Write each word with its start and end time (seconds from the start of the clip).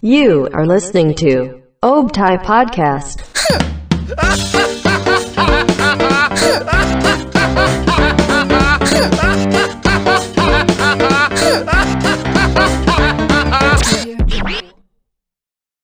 You 0.00 0.46
are 0.54 0.62
listening 0.62 1.18
to 1.18 1.58
Obtai 1.82 2.38
Podcast. 2.46 3.26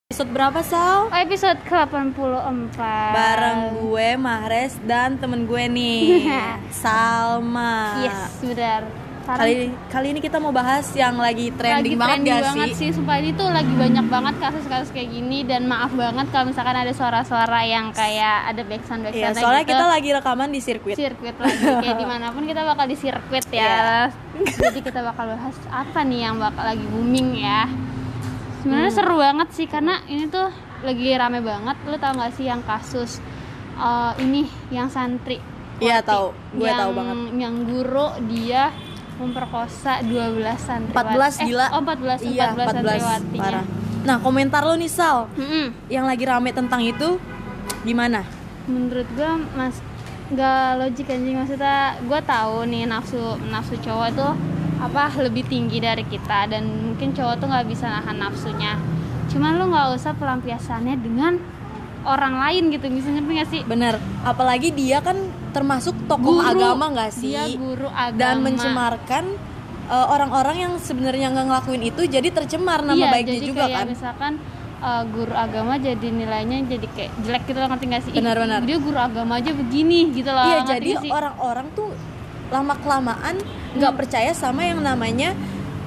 Episode 0.07 0.31
berapa 0.31 0.63
Sal? 0.63 1.11
Oh, 1.11 1.11
episode 1.11 1.59
ke-84 1.67 2.79
Bareng 3.19 3.83
gue 3.83 4.09
Mahres 4.15 4.79
dan 4.87 5.19
temen 5.19 5.51
gue 5.51 5.67
nih 5.67 6.23
Salma 6.87 8.07
Yes, 8.07 8.39
benar 8.47 9.06
Sekarang? 9.27 9.43
Kali, 9.43 9.55
kali 9.91 10.07
ini 10.15 10.21
kita 10.23 10.39
mau 10.39 10.55
bahas 10.55 10.87
yang 10.95 11.19
lagi 11.19 11.51
trending 11.51 11.99
lagi 11.99 11.99
banget 11.99 12.15
trending 12.15 12.31
gak 12.31 12.45
banget 12.47 12.69
sih? 12.69 12.75
sih 12.79 12.89
Sumpah 12.95 13.17
ini 13.19 13.31
tuh 13.35 13.49
lagi 13.51 13.75
banyak 13.75 14.07
banget 14.07 14.35
kasus-kasus 14.39 14.91
kayak 14.95 15.09
gini. 15.11 15.39
Dan 15.43 15.67
maaf 15.67 15.91
banget 15.91 16.31
kalau 16.31 16.47
misalkan 16.47 16.79
ada 16.79 16.93
suara-suara 16.95 17.61
yang 17.67 17.91
kayak 17.91 18.55
ada 18.55 18.63
backsound-backsound 18.63 19.35
Iya, 19.35 19.43
soalnya 19.43 19.65
gitu. 19.67 19.73
kita 19.75 19.85
lagi 19.85 20.09
rekaman 20.15 20.49
di 20.55 20.61
sirkuit. 20.63 20.95
Sirkuit 20.95 21.35
lagi. 21.35 21.59
Kayak 21.59 21.97
di 22.03 22.07
mana 22.07 22.31
pun 22.31 22.47
kita 22.47 22.63
bakal 22.63 22.87
di 22.87 22.95
sirkuit 22.95 23.47
ya. 23.51 24.07
Jadi 24.39 24.79
kita 24.79 25.03
bakal 25.03 25.35
bahas 25.35 25.59
apa 25.75 25.99
nih 26.07 26.21
yang 26.23 26.39
bakal 26.39 26.63
lagi 26.63 26.87
booming 26.87 27.35
ya. 27.35 27.67
Sebenarnya 28.63 28.89
Hmm. 28.89 28.99
seru 29.03 29.15
banget 29.19 29.49
sih 29.51 29.67
karena 29.67 30.07
ini 30.07 30.31
tuh 30.31 30.55
lagi 30.87 31.07
rame 31.13 31.43
banget. 31.43 31.75
Lu 31.83 31.99
tau 31.99 32.15
gak 32.15 32.31
sih 32.31 32.47
yang 32.47 32.63
kasus 32.63 33.19
eh, 33.75 34.13
ini 34.23 34.47
yang 34.71 34.87
santri? 34.87 35.43
Iya, 35.77 35.99
tahu. 36.01 36.31
Gue 36.55 36.71
tahu 36.71 36.95
banget. 36.95 37.17
Yang 37.37 37.55
guru 37.67 38.07
dia 38.31 38.71
memperkosa 39.17 40.01
12 40.03 40.45
santriwati. 40.57 41.41
14 41.41 41.47
gila 41.47 41.67
eh, 41.67 41.71
Oh 41.73 41.83
14, 41.83 42.21
Iya 42.27 42.45
14, 42.51 42.57
14 42.57 42.67
santriwatinya. 42.67 43.41
parah. 43.41 43.65
Nah 44.03 44.17
komentar 44.21 44.63
lo 44.63 44.75
nih 44.75 44.89
Sal. 44.89 45.27
Mm-mm. 45.35 45.67
Yang 45.89 46.05
lagi 46.05 46.25
rame 46.25 46.51
tentang 46.51 46.81
itu 46.81 47.19
Gimana? 47.83 48.23
menurut 48.67 49.07
gue 49.09 49.31
mas 49.55 49.79
nggak 50.27 50.69
logik 50.77 51.07
anjing. 51.07 51.37
Maksudnya 51.37 51.79
gue 52.01 52.21
tahu 52.21 52.67
nih 52.67 52.83
nafsu 52.85 53.19
nafsu 53.47 53.79
cowok 53.79 54.09
tuh 54.13 54.33
apa 54.77 55.15
lebih 55.21 55.47
tinggi 55.47 55.79
dari 55.79 56.03
kita. 56.03 56.51
Dan 56.51 56.67
mungkin 56.91 57.15
cowok 57.15 57.35
tuh 57.39 57.47
nggak 57.47 57.67
bisa 57.67 57.87
nahan 57.87 58.19
nafsunya. 58.19 58.75
Cuman 59.31 59.55
lu 59.55 59.71
nggak 59.71 59.95
usah 59.95 60.13
pelampiasannya 60.15 60.99
dengan 60.99 61.39
orang 62.03 62.39
lain 62.39 62.71
gitu. 62.71 62.87
Bisa 62.87 63.11
ngerti 63.11 63.33
gak 63.35 63.51
sih? 63.51 63.63
Bener. 63.63 63.99
Apalagi 64.23 64.71
dia 64.71 64.99
kan 64.99 65.15
termasuk 65.57 65.95
tokoh 66.05 66.37
Guru. 66.37 66.53
agama 66.53 66.85
gak 66.95 67.11
sih? 67.11 67.33
dia 67.33 67.49
guru 67.51 67.89
agama 67.89 68.19
Dan 68.19 68.37
mencemarkan 68.43 69.25
uh, 69.87 70.07
orang-orang 70.11 70.57
yang 70.61 70.73
sebenarnya 70.79 71.27
nggak 71.31 71.47
ngelakuin 71.47 71.83
itu 71.87 72.03
jadi 72.07 72.29
tercemar 72.31 72.83
nama 72.83 72.99
iya, 72.99 73.09
baiknya 73.09 73.33
jadi 73.35 73.47
juga 73.47 73.65
kayak 73.65 73.75
kan 73.75 73.87
misalkan 73.89 74.33
uh, 74.79 75.03
guru 75.07 75.33
agama 75.33 75.73
jadi 75.79 76.09
nilainya 76.13 76.59
jadi 76.69 76.87
kayak 76.89 77.13
jelek 77.19 77.43
gitu 77.47 77.57
loh 77.57 77.69
ngerti 77.71 77.85
gak 77.87 78.03
sih 78.03 78.11
Ih, 78.11 78.19
Benar-benar. 78.19 78.61
dia 78.63 78.79
guru 78.79 78.99
agama 78.99 79.33
aja 79.37 79.51
begini 79.51 80.13
gitu 80.13 80.29
loh 80.29 80.45
Iya 80.45 80.59
jadi 80.69 80.91
orang-orang 81.09 81.67
tuh 81.73 81.89
lama 82.47 82.75
kelamaan 82.77 83.37
nggak 83.75 83.93
percaya 83.95 84.31
sama 84.31 84.63
yang 84.63 84.79
namanya 84.79 85.35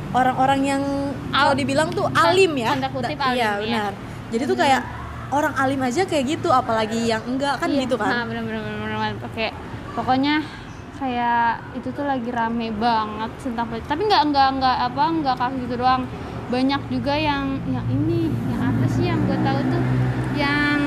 orang-orang 0.09 0.61
yang 0.65 0.83
kalau 1.29 1.53
Al- 1.53 1.57
dibilang 1.57 1.89
tuh 1.89 2.09
alim 2.09 2.51
ya. 2.57 2.73
tanda 2.73 2.89
kutip 2.89 3.13
Da- 3.13 3.29
alim, 3.29 3.37
Iya 3.37 3.45
iya. 3.45 3.59
benar. 3.61 3.91
Jadi 4.29 4.43
tuh 4.43 4.57
kayak 4.57 4.81
orang 5.29 5.53
alim 5.55 5.79
aja 5.79 6.01
kayak 6.03 6.25
gitu, 6.27 6.49
apalagi 6.49 6.99
yang 7.05 7.21
enggak 7.23 7.57
kan 7.57 7.69
Iya, 7.69 7.85
gitu 7.85 7.95
Nah, 7.95 8.03
kan. 8.03 8.25
bener 8.25 8.43
bener 8.43 8.59
bener, 8.59 8.78
bener. 9.11 9.25
Oke, 9.25 9.47
pokoknya 9.93 10.35
kayak 10.95 11.47
itu 11.73 11.89
tuh 11.89 12.03
lagi 12.03 12.29
rame 12.29 12.69
banget 12.71 13.31
tentang 13.39 13.65
politik. 13.65 13.87
Tapi 13.87 14.01
nggak 14.03 14.23
nggak 14.27 14.47
nggak 14.55 14.77
apa 14.85 15.03
nggak 15.15 15.35
kasus 15.35 15.59
gitu 15.61 15.75
doang. 15.77 16.03
Banyak 16.49 16.81
juga 16.87 17.13
yang 17.13 17.45
yang 17.65 17.85
ini, 17.87 18.27
yang 18.47 18.61
apa 18.67 18.85
sih 18.87 19.05
yang 19.05 19.21
gue 19.23 19.37
tahu 19.37 19.59
tuh 19.67 19.81
yang 20.33 20.79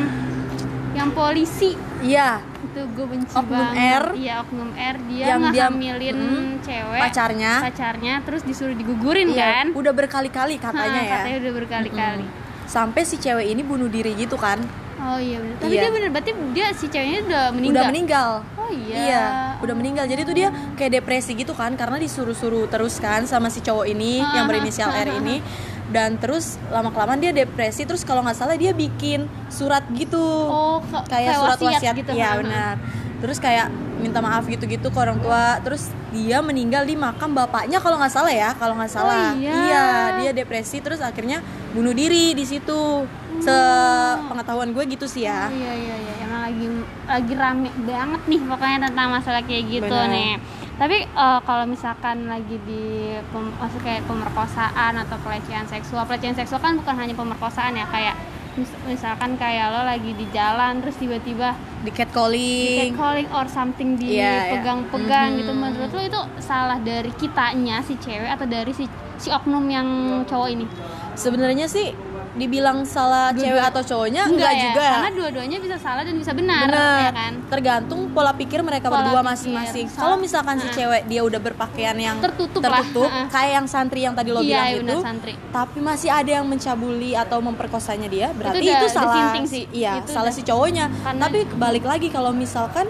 yang 0.93 1.09
polisi 1.11 1.73
Iya, 2.03 2.43
itu 2.61 2.83
gue 2.85 3.07
benci 3.07 3.31
Oknum 3.33 3.49
banget. 3.49 3.95
R. 3.97 4.05
Iya 4.13 4.35
oknum 4.43 4.71
R 4.71 4.97
dia 5.07 5.25
Yang 5.25 5.41
dia- 5.41 5.71
ngehamilin 5.71 6.17
Mm, 6.19 6.49
cewek 6.61 7.01
pacarnya. 7.01 7.53
pacarnya 7.63 8.15
terus 8.21 8.43
disuruh 8.43 8.75
digugurin 8.75 9.31
Iya, 9.31 9.47
kan? 9.57 9.67
udah 9.73 9.93
berkali-kali 9.95 10.59
katanya 10.59 11.01
Ha, 11.01 11.07
ya. 11.07 11.17
Katanya 11.17 11.39
udah 11.41 11.53
berkali-kali. 11.55 12.25
Sampai 12.67 13.03
si 13.03 13.17
cewek 13.17 13.47
ini 13.47 13.63
bunuh 13.63 13.87
diri 13.87 14.13
gitu 14.15 14.35
kan. 14.35 14.59
Oh 15.03 15.19
iya 15.19 15.37
bener. 15.37 15.57
Tapi 15.59 15.73
Iya. 15.73 15.83
dia 15.83 15.91
bener 15.91 16.09
berarti 16.09 16.33
dia 16.53 16.67
si 16.73 16.87
ceweknya 16.87 17.21
udah 17.25 17.45
meninggal. 17.51 17.75
Udah 17.75 17.91
meninggal. 17.91 18.29
Oh 18.55 18.71
iya. 18.71 18.97
Iya, 18.97 19.25
udah 19.59 19.75
meninggal. 19.75 20.05
Jadi 20.07 20.23
tuh 20.23 20.37
dia 20.37 20.49
kayak 20.73 20.93
depresi 20.97 21.35
gitu 21.35 21.53
kan 21.53 21.75
karena 21.75 21.99
disuruh-suruh 21.99 22.67
terus 22.67 22.97
kan 22.97 23.27
sama 23.27 23.51
si 23.51 23.59
cowok 23.59 23.87
ini 23.89 24.23
yang 24.23 24.47
berinisial 24.47 24.91
R 24.91 25.19
ini. 25.19 25.43
Dan 25.87 26.17
terus 26.17 26.57
lama 26.69 26.89
kelamaan 26.89 27.21
dia 27.21 27.35
depresi 27.35 27.85
terus 27.85 28.01
kalau 28.01 28.23
nggak 28.23 28.33
salah 28.33 28.55
dia 28.55 28.73
bikin 28.73 29.27
surat 29.49 29.85
gitu. 29.93 30.23
Oh, 30.47 30.81
ke- 30.81 31.05
kayak 31.11 31.35
surat 31.37 31.59
wasiat 31.59 31.93
gitu. 31.93 32.11
Iya, 32.13 32.29
ha. 32.29 32.39
benar. 32.39 32.75
Terus 33.19 33.39
kayak 33.39 33.69
minta 33.99 34.19
maaf 34.19 34.47
gitu-gitu 34.47 34.89
ke 34.89 34.99
orang 34.99 35.19
tua. 35.19 35.61
Terus 35.61 35.91
dia 36.11 36.41
meninggal 36.41 36.83
di 36.83 36.95
makam 36.95 37.33
bapaknya 37.33 37.77
kalau 37.79 37.99
nggak 37.99 38.11
salah 38.11 38.33
ya, 38.33 38.51
kalau 38.57 38.75
nggak 38.75 38.89
salah. 38.89 39.35
iya. 39.35 39.85
dia 40.17 40.31
depresi 40.33 40.79
terus 40.79 40.99
akhirnya 40.99 41.43
bunuh 41.71 41.93
diri 41.93 42.33
di 42.33 42.45
situ. 42.45 43.05
Sepengetahuan 43.43 44.71
gue 44.71 44.85
gitu 44.89 45.07
sih 45.07 45.25
ya. 45.25 45.47
Oh, 45.47 45.53
iya 45.53 45.73
iya 45.75 45.97
iya 45.97 46.13
emang 46.23 46.43
lagi 46.43 46.67
lagi 47.05 47.33
rame 47.35 47.69
banget 47.83 48.23
nih 48.27 48.41
pokoknya 48.41 48.79
tentang 48.87 49.09
masalah 49.11 49.43
kayak 49.43 49.65
gitu 49.69 49.87
Benar. 49.87 50.09
nih. 50.09 50.33
Tapi 50.73 50.97
eh, 51.05 51.41
kalau 51.43 51.65
misalkan 51.65 52.27
lagi 52.27 52.57
di 52.63 52.85
pem, 53.25 53.47
maksud 53.53 53.81
kayak 53.81 54.03
pemerkosaan 54.05 54.95
atau 54.99 55.17
pelecehan 55.21 55.67
seksual, 55.67 56.03
pelecehan 56.03 56.35
seksual 56.35 56.59
kan 56.59 56.75
bukan 56.75 56.95
hanya 56.97 57.13
pemerkosaan 57.13 57.75
ya 57.75 57.87
kayak 57.87 58.17
mis- 58.53 58.81
misalkan 58.85 59.37
kayak 59.37 59.71
lo 59.71 59.83
lagi 59.83 60.13
di 60.13 60.27
jalan 60.31 60.81
terus 60.81 60.97
tiba-tiba 60.97 61.57
Di 61.83 61.91
catcalling. 61.91 62.93
di 62.93 63.27
or 63.31 63.47
something 63.49 63.97
Iya, 63.97 64.09
iya. 64.09 64.31
dipegang-pegang 64.51 65.29
gitu 65.37 65.53
Mhm. 65.53 65.61
menurut 65.61 65.91
lo 65.91 66.03
itu 66.03 66.21
salah 66.39 66.79
dari 66.81 67.13
kitanya 67.13 67.81
si 67.81 67.97
cewek 67.97 68.29
atau 68.29 68.45
dari 68.45 68.73
si 68.73 68.85
si 69.17 69.29
oknum 69.31 69.65
yang 69.67 69.87
cowok 70.27 70.49
ini? 70.51 70.67
Sebenarnya 71.15 71.69
sih 71.69 71.93
dibilang 72.33 72.81
salah 72.83 73.29
Dua-dua- 73.29 73.45
cewek 73.45 73.65
atau 73.67 73.83
cowoknya 73.85 74.23
enggak, 74.25 74.53
ya, 74.53 74.63
juga 74.65 74.85
karena 74.89 75.11
dua-duanya 75.13 75.59
bisa 75.59 75.77
salah 75.77 76.01
dan 76.01 76.15
bisa 76.15 76.33
benar, 76.33 76.65
Benar. 76.65 76.99
ya 76.99 77.13
kan? 77.13 77.33
Tergantung 77.47 78.01
pola 78.09 78.33
pikir 78.33 78.61
mereka 78.61 78.89
Pola 78.89 79.05
berdua 79.05 79.21
masing-masing. 79.23 79.87
Kalau 79.91 80.17
misalkan 80.17 80.57
si 80.57 80.67
Ha. 80.67 80.73
cewek 80.73 81.03
dia 81.07 81.21
udah 81.21 81.37
berpakaian 81.39 81.93
yang 81.95 82.17
Tertutup 82.19 82.65
lah. 82.65 82.81
Ha. 82.81 83.29
kayak 83.29 83.51
yang 83.53 83.67
santri 83.67 84.01
yang 84.01 84.15
tadi 84.15 84.31
lo 84.31 84.41
Iya, 84.41 84.49
bilang 84.49 84.69
benar, 84.75 84.81
itu, 84.89 84.99
santri. 85.03 85.33
tapi 85.53 85.79
masih 85.79 86.09
ada 86.09 86.31
yang 86.33 86.47
mencabuli 86.47 87.13
atau 87.13 87.39
memperkosanya 87.39 88.09
dia, 88.09 88.29
berarti 88.33 88.59
udah- 88.59 88.73
itu, 88.73 88.81
udah 88.83 88.93
salah 88.93 89.25
sih. 89.45 89.65
Iya, 89.71 89.93
Itu 89.99 90.11
salah 90.11 90.25
udah- 90.27 90.35
si 90.35 90.43
cowoknya. 90.43 90.87
Karena- 90.99 91.21
Tapi 91.23 91.39
balik 91.53 91.85
lagi 91.85 92.09
kalau 92.09 92.33
misalkan 92.33 92.89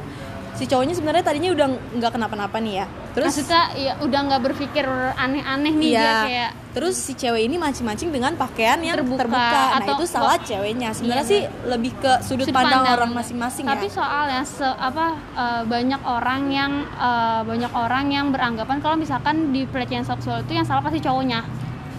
si 0.63 0.71
cowoknya 0.71 0.95
sebenarnya 0.95 1.25
tadinya 1.27 1.51
udah 1.51 1.67
nggak 1.99 2.13
kenapa-napa 2.13 2.57
nih 2.57 2.75
ya. 2.79 2.87
Terus 3.13 3.35
Maksudnya 3.35 3.63
ya 3.75 3.93
udah 3.99 4.21
nggak 4.25 4.43
berpikir 4.43 4.87
aneh-aneh 5.19 5.73
nih 5.75 5.91
Iya. 5.91 5.99
dia 5.99 6.15
kayak 6.23 6.51
Terus 6.73 6.97
si 6.97 7.13
cewek 7.13 7.45
ini 7.45 7.61
mancing-mancing 7.61 8.09
dengan 8.09 8.33
pakaian 8.33 8.81
yang 8.81 8.97
Terbuka, 8.97 9.29
terbuka. 9.29 9.45
Nah, 9.45 9.77
atau- 9.77 9.93
itu 9.93 10.05
salah 10.09 10.41
ceweknya. 10.41 10.97
Sebenarnya 10.97 11.21
Iya, 11.21 11.29
sih 11.29 11.41
lebih 11.67 11.93
ke 11.95 12.13
sudut, 12.25 12.49
sudut 12.49 12.57
pandang, 12.57 12.81
pandang. 12.81 12.97
orang 12.97 13.11
masing-masing 13.13 13.65
Tapi 13.69 13.87
ya. 13.87 13.93
soalnya 13.93 14.41
se 14.41 14.65
apa 14.65 15.07
eh, 15.37 15.63
banyak 15.67 16.01
orang 16.01 16.43
yang 16.49 16.73
eh, 16.89 17.41
banyak 17.45 17.73
orang 17.75 18.07
yang 18.09 18.27
beranggapan 18.31 18.79
kalau 18.79 18.97
misalkan 18.97 19.53
di 19.53 19.67
pelecehan 19.67 20.01
seksual 20.01 20.41
itu 20.41 20.55
yang 20.55 20.65
salah 20.65 20.81
pasti 20.81 20.97
cowoknya. 20.99 21.45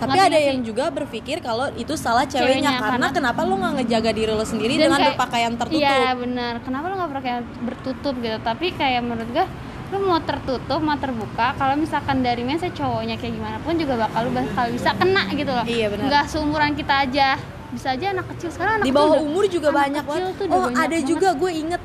Tapi 0.03 0.11
Ngerti 0.13 0.29
ada 0.29 0.39
yang 0.43 0.59
juga 0.61 0.85
berpikir 0.89 1.37
kalau 1.39 1.65
itu 1.73 1.93
salah 1.95 2.23
ceweknya, 2.23 2.43
Ceweknya, 2.59 2.71
karena, 2.75 2.89
karena- 3.07 3.11
kenapa 3.13 3.39
lo 3.41 3.55
nggak 3.55 3.73
ngejaga 3.77 4.11
diri 4.11 4.31
lo 4.31 4.43
sendiri 4.43 4.73
dengan 4.75 4.95
kayak- 4.95 5.07
berpakaian 5.11 5.53
tertutup? 5.55 5.79
Iya 5.79 6.09
benar. 6.13 6.53
Kenapa 6.59 6.85
lo 6.85 6.95
nggak 6.95 7.11
pakai 7.13 7.33
bertutup 7.61 8.13
gitu? 8.17 8.37
Tapi 8.39 8.65
kayak 8.71 9.01
menurut 9.01 9.29
gue 9.29 9.45
lo 9.89 9.97
mau 10.01 10.17
tertutup 10.19 10.79
mau 10.79 10.95
terbuka 10.95 11.53
kalau 11.53 11.75
misalkan 11.75 12.19
dari 12.19 12.41
mindset 12.41 12.73
cowoknya 12.73 13.13
kayak 13.15 13.29
gimana 13.31 13.57
pun 13.59 13.77
juga 13.77 13.93
bakal 13.99 14.25
lu 14.25 14.33
bakal 14.33 14.65
bisa 14.67 14.89
kena 14.91 15.29
gitu 15.31 15.47
loh 15.47 15.61
Iya, 15.63 15.85
benar. 15.87 16.03
nggak 16.03 16.23
seumuran 16.27 16.73
kita 16.73 17.05
aja 17.05 17.37
bisa 17.69 17.87
aja 17.91 18.09
anak 18.09 18.25
kecil 18.27 18.49
sekarang 18.49 18.73
anak 18.75 18.85
di 18.85 18.89
kecil 18.89 18.97
bawah 18.99 19.13
udah- 19.15 19.25
umur 19.27 19.43
juga 19.47 19.69
banyak 19.69 20.01
kecil 20.01 20.17
banget. 20.17 20.49
Oh, 20.49 20.61
banyak 20.63 20.77
ada 20.79 20.89
banget. 20.89 21.05
juga 21.05 21.27
gue 21.35 21.51
inget 21.53 21.81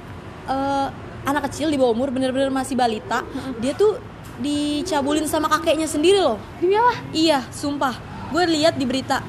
eh, 0.46 0.86
anak 1.22 1.42
kecil 1.44 1.68
di 1.68 1.76
bawah 1.76 1.92
umur 1.92 2.08
bener-bener 2.08 2.48
masih 2.48 2.72
balita. 2.74 3.20
Dia 3.58 3.72
tuh 3.74 4.00
dicabulin 4.38 5.26
sama 5.26 5.44
kakeknya 5.46 5.84
sendiri 5.84 6.16
loh. 6.18 6.40
demi 6.56 6.72
apa 6.72 6.92
Iya, 7.10 7.44
sumpah. 7.50 7.92
Gue 8.28 8.44
lihat 8.46 8.74
di 8.74 8.84
berita. 8.84 9.20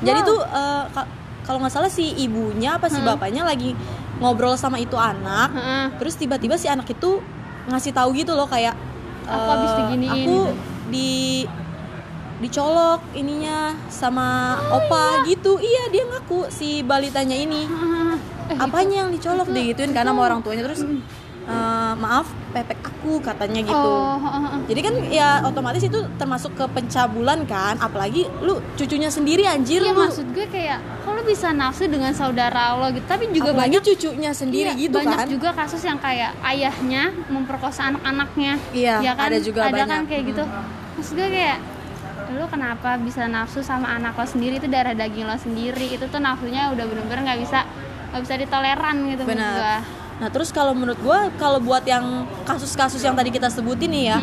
Jadi 0.00 0.20
Wow. 0.20 0.28
tuh 0.28 0.40
eh, 0.42 0.84
ka- 0.90 1.10
kalau 1.42 1.58
nggak 1.58 1.72
salah 1.72 1.88
si 1.88 2.12
ibunya 2.16 2.76
apa 2.76 2.86
si 2.86 2.96
Hmm. 2.96 3.08
bapaknya 3.08 3.42
lagi 3.42 3.72
ngobrol 4.16 4.54
sama 4.54 4.76
itu 4.76 4.94
anak. 4.94 5.50
Heeh. 5.50 5.84
Terus 5.96 6.14
tiba-tiba 6.14 6.54
si 6.54 6.66
anak 6.66 6.86
itu 6.86 7.18
ngasih 7.66 7.90
tahu 7.90 8.12
gitu 8.14 8.32
loh 8.32 8.44
kayak 8.44 8.76
Aku 9.22 9.32
eh, 9.32 9.48
habis 9.48 9.70
diginiin 9.74 10.12
Aku 10.12 10.18
gitu. 10.18 10.38
di 10.88 11.10
dicolok 12.38 13.04
ininya 13.12 13.76
sama 13.86 14.56
Oh, 14.66 14.80
opa 14.80 15.24
gitu. 15.24 15.56
Iya, 15.56 15.82
dia 15.90 16.04
ngaku 16.06 16.48
si 16.48 16.80
balitanya 16.82 17.36
ini. 17.36 17.62
Eh, 18.50 18.58
Apanya 18.58 19.06
yang 19.06 19.14
dicolok 19.14 19.46
itu- 19.46 19.54
digituin 19.54 19.94
karena 19.94 20.10
sama 20.10 20.26
orang 20.26 20.42
tuanya 20.42 20.66
terus 20.66 20.82
eh, 21.48 21.92
maaf 21.96 22.26
pepek 22.50 22.90
aku 23.00 23.22
katanya 23.24 23.60
gitu. 23.64 23.90
Oh, 23.96 24.18
jadi 24.68 24.80
kan 24.84 24.94
ya 25.08 25.28
otomatis 25.46 25.80
itu 25.80 25.96
termasuk 26.20 26.52
ke 26.52 26.64
pencabulan 26.68 27.46
kan 27.48 27.80
apalagi 27.80 28.28
lu 28.44 28.60
cucunya 28.76 29.08
sendiri 29.08 29.46
anjir 29.46 29.80
Iya 29.80 29.94
lu. 29.94 30.04
maksud 30.04 30.26
gue 30.34 30.46
kayak 30.50 30.78
kalau 31.06 31.22
bisa 31.24 31.48
nafsu 31.54 31.88
dengan 31.88 32.12
saudara 32.12 32.76
lo 32.76 32.92
gitu? 32.92 33.06
Tapi 33.08 33.32
juga 33.32 33.54
apalagi 33.54 33.60
banyak 33.62 33.82
cucunya 33.94 34.30
sendiri 34.36 34.70
iya, 34.74 34.82
gitu 34.84 34.98
banyak 35.00 35.18
kan. 35.18 35.26
juga 35.30 35.48
kasus 35.56 35.82
yang 35.86 35.96
kayak 35.96 36.36
ayahnya 36.44 37.02
memperkosa 37.32 37.88
anak-anaknya. 37.94 38.52
Iya, 38.76 38.94
ya 39.00 39.12
kan? 39.16 39.32
ada 39.32 39.38
juga 39.40 39.60
ada 39.70 39.84
kan 39.86 39.88
banyak. 39.88 40.00
kayak 40.10 40.22
gitu. 40.34 40.44
Maksud 41.00 41.12
gue 41.16 41.28
kayak 41.32 41.58
lu 42.30 42.46
kenapa 42.46 42.94
bisa 43.00 43.26
nafsu 43.26 43.64
sama 43.64 43.90
anak 43.96 44.14
lo 44.14 44.26
sendiri? 44.28 44.60
Itu 44.60 44.68
darah 44.68 44.92
daging 44.92 45.26
lo 45.26 45.38
sendiri. 45.40 45.96
Itu 45.96 46.06
tuh 46.12 46.20
nafsunya 46.20 46.68
udah 46.70 46.84
bener-bener 46.84 47.24
nggak 47.26 47.40
bisa 47.42 47.64
nggak 48.10 48.22
bisa 48.26 48.34
ditoleran 48.42 48.96
gitu 49.06 49.22
menurut 49.22 49.38
benar 49.38 49.54
gue 49.54 49.99
nah 50.20 50.28
terus 50.28 50.50
kalau 50.50 50.72
menurut 50.72 51.00
gua 51.00 51.32
kalau 51.34 51.58
buat 51.58 51.82
yang 51.82 52.04
kasus-kasus 52.44 53.00
yang 53.00 53.16
tadi 53.16 53.30
kita 53.30 53.48
sebutin 53.48 53.88
nih 53.88 54.04
ya 54.06 54.18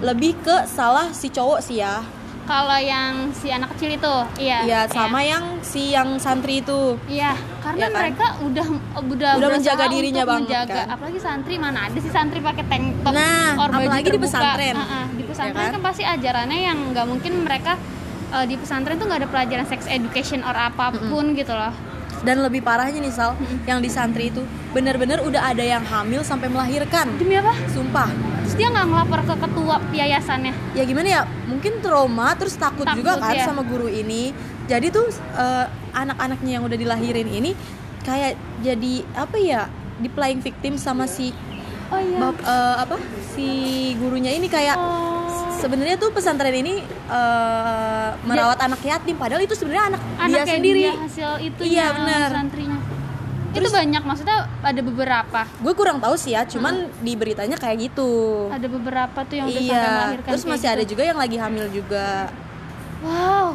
lebih 0.00 0.36
ke 0.38 0.68
salah 0.68 1.08
si 1.10 1.26
cowok 1.28 1.58
sih 1.58 1.80
ya 1.80 2.04
kalau 2.44 2.76
yang 2.76 3.32
si 3.32 3.48
anak 3.48 3.72
kecil 3.72 3.88
itu 3.90 4.14
iya 4.36 4.58
Iya 4.62 4.80
sama 4.86 5.24
yang 5.24 5.64
si 5.64 5.90
yang 5.90 6.20
santri 6.20 6.60
itu 6.60 7.00
Iya, 7.08 7.32
karena 7.58 7.80
Ya 7.80 7.88
kan? 7.88 7.96
mereka 7.96 8.26
udah 8.38 8.66
udah 9.00 9.30
Udah 9.34 9.48
menjaga 9.48 9.88
dirinya 9.88 10.28
untuk 10.28 10.32
banget, 10.36 10.44
menjaga. 10.44 10.76
kan? 10.76 10.86
Apalagi 10.92 11.18
santri 11.18 11.54
mana 11.56 11.88
ada 11.88 11.96
sih 11.96 12.12
santri 12.12 12.44
pakai 12.44 12.68
tank 12.68 12.84
top 13.00 13.16
Nah, 13.16 13.48
or 13.56 13.68
baju 13.72 13.80
apalagi 13.80 14.04
di 14.04 14.10
terbuka. 14.12 14.28
pesantren. 14.28 14.74
Ah, 14.76 14.84
ah, 14.84 15.04
di 15.08 15.22
pesantren 15.24 15.56
Ya 15.56 15.64
kan? 15.64 15.72
kan? 15.72 15.82
pasti 15.82 16.02
ajarannya 16.04 16.58
yang 16.60 16.78
nggak 16.92 17.06
mungkin 17.08 17.32
mereka 17.40 17.72
eh, 18.30 18.44
di 18.44 18.54
pesantren 18.60 18.94
tuh 18.94 19.06
nggak 19.08 19.20
ada 19.24 19.28
pelajaran 19.32 19.64
sex 19.64 19.80
education 19.88 20.44
or 20.44 20.52
apa 20.52 20.92
pun 20.92 21.32
gitu 21.32 21.48
loh. 21.50 21.72
Dan 22.24 22.40
lebih 22.40 22.60
parahnya 22.60 22.98
nih 22.98 23.08
Sal 23.10 23.36
yang 23.64 23.78
di 23.78 23.86
santri 23.86 24.28
itu 24.28 24.40
bener-bener 24.72 25.20
udah 25.20 25.52
ada 25.52 25.60
yang 25.60 25.80
hamil 25.82 26.20
sampai 26.20 26.48
melahirkan 26.48 27.12
Demi 27.14 27.36
apa? 27.36 27.52
sumpah 27.68 28.08
Terus 28.42 28.54
dia 28.54 28.68
nggak 28.68 28.86
ngelapor 28.86 29.20
ke 29.22 29.34
ketua 29.40 29.76
yayasannya. 29.90 30.52
ya 30.72 30.82
gimana 30.82 31.08
ya 31.10 31.20
mungkin 31.44 31.80
trauma 31.80 32.32
terus 32.34 32.52
takut, 32.54 32.84
Takut, 32.84 32.98
juga 32.98 33.16
kan 33.18 33.32
ya. 33.32 33.44
sama 33.44 33.62
guru 33.62 33.86
ini 33.86 34.32
jadi 34.64 34.88
tuh 34.88 35.08
eh, 35.34 35.66
anak-anaknya 35.92 36.50
yang 36.50 36.64
udah 36.64 36.74
dilahirin 36.74 37.24
ini 37.26 37.52
kayak 38.00 38.34
jadi 38.60 38.94
apa 39.14 39.36
ya 39.36 39.62
di 39.94 40.08
playing 40.08 40.40
victim 40.40 40.76
sama 40.76 41.04
si 41.04 41.32
Oh 41.86 41.96
iya. 41.96 42.16
bap- 42.18 42.40
eh, 42.42 42.76
apa 42.80 42.96
si 43.30 43.48
gurunya 43.96 44.28
ini 44.30 44.44
kayak 44.46 44.76
Oh. 44.76 45.52
sebenarnya 45.54 45.96
tuh 45.96 46.10
pesantren 46.10 46.52
ini 46.52 46.80
eh, 47.06 48.08
merawat 48.22 48.58
anak 48.58 48.80
yatim 48.82 49.14
padahal 49.14 49.40
itu 49.40 49.52
sebenarnya 49.52 49.88
anak, 49.90 50.00
dia 50.26 50.44
sendiri 50.46 50.80
dia 50.80 50.92
hasil 50.94 51.30
itu 51.40 51.60
Iya, 51.62 51.86
bener. 51.94 52.28
santrinya. 52.30 52.78
Terus- 53.54 53.70
itu 53.70 53.78
banyak 53.78 54.02
maksudnya 54.02 54.38
ada 54.60 54.80
beberapa. 54.82 55.40
gue 55.46 55.72
kurang 55.72 55.98
tahu 55.98 56.14
sih 56.14 56.32
ya 56.32 56.42
cuman 56.42 56.74
di 56.98 57.14
beritanya 57.14 57.54
kayak 57.54 57.86
gitu 57.88 58.10
Ada 58.50 58.66
beberapa 58.66 59.18
tuh 59.22 59.34
yang 59.36 59.46
udah 59.46 59.54
sampai 59.56 59.70
iya 59.70 59.84
melahirkan. 59.86 60.30
terus 60.30 60.44
masih 60.44 60.68
ada 60.68 60.82
gitu. 60.82 60.90
juga 60.90 61.02
yang 61.04 61.16
lagi 61.16 61.36
hamil 61.36 61.66
juga 61.68 62.06
Wow. 63.00 63.54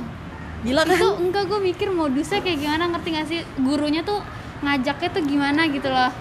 gila 0.59 0.83
kan 0.83 0.95
itu 0.95 1.09
enggak 1.19 1.43
gue 1.45 1.59
mikir 1.65 1.87
modusnya 1.89 2.39
kayak 2.39 2.59
gimana 2.59 2.83
ngerti 2.87 3.09
gak 3.11 3.27
sih 3.27 3.39
gurunya 3.57 4.01
tuh 4.01 4.19
ngajaknya 4.59 5.09
tuh 5.09 5.23
gimana 5.25 5.61
gitu 5.67 5.87
loh 5.87 6.11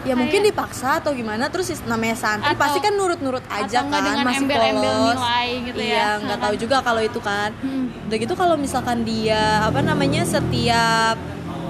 ya 0.00 0.14
mungkin 0.14 0.40
dipaksa 0.42 0.98
atau 0.98 1.10
gimana 1.10 1.48
terus 1.48 1.68
namanya 1.82 2.14
santri 2.14 2.48
Atau- 2.48 2.60
pasti 2.60 2.78
kan 2.78 2.92
nurut-nurut 2.92 3.42
aja 3.44 3.78
atau 3.80 3.88
kan 3.88 4.00
dengan 4.00 4.18
masih 4.22 4.38
embel-embel 4.40 4.94
polos 4.94 5.16
nilai 5.16 5.48
gitu 5.64 5.78
ya. 5.78 5.84
iya 5.84 6.08
nggak 6.18 6.36
Nah, 6.36 6.44
tahu 6.44 6.54
juga 6.62 6.76
kalau 6.80 7.00
itu 7.00 7.20
kan 7.20 7.50
Hmm. 7.58 7.86
udah 8.04 8.16
gitu 8.16 8.34
kalau 8.34 8.54
misalkan 8.54 9.02
dia 9.02 9.42
apa 9.62 9.80
namanya 9.80 10.22
setiap 10.22 11.18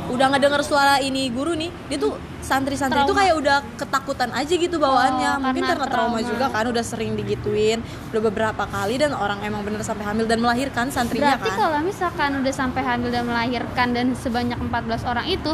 udah 0.08 0.26
ngedenger 0.26 0.62
suara 0.62 0.96
ini 0.98 1.28
guru 1.28 1.52
nih 1.52 1.68
dia 1.86 1.98
tuh 1.98 2.16
santri-santri 2.40 2.96
itu 2.98 3.12
kayak 3.12 3.34
udah 3.36 3.60
ketakutan 3.76 4.30
aja 4.30 4.48
gitu 4.50 4.76
bawaannya 4.78 5.30
Oh, 5.30 5.42
mungkin 5.42 5.62
karena 5.62 5.84
trauma 5.84 6.16
trauma. 6.16 6.24
juga 6.24 6.46
kan 6.48 6.64
udah 6.66 6.80
sering 6.82 7.12
digituin 7.12 7.84
udah 8.08 8.22
beberapa 8.22 8.64
kali 8.64 8.96
dan 8.96 9.12
orang 9.12 9.36
emang 9.42 9.60
bener 9.62 9.80
sampai 9.80 10.04
hamil 10.04 10.24
dan 10.24 10.38
melahirkan 10.38 10.88
santrinya 10.88 11.36
berarti 11.36 11.44
kan 11.46 11.58
kalau 11.58 11.78
misalkan 11.82 12.30
udah 12.36 12.54
sampai 12.54 12.82
hamil 12.82 13.10
dan 13.10 13.24
melahirkan 13.24 13.88
dan 13.90 14.06
sebanyak 14.14 14.56
14 14.58 14.72
orang 15.04 15.26
itu 15.26 15.52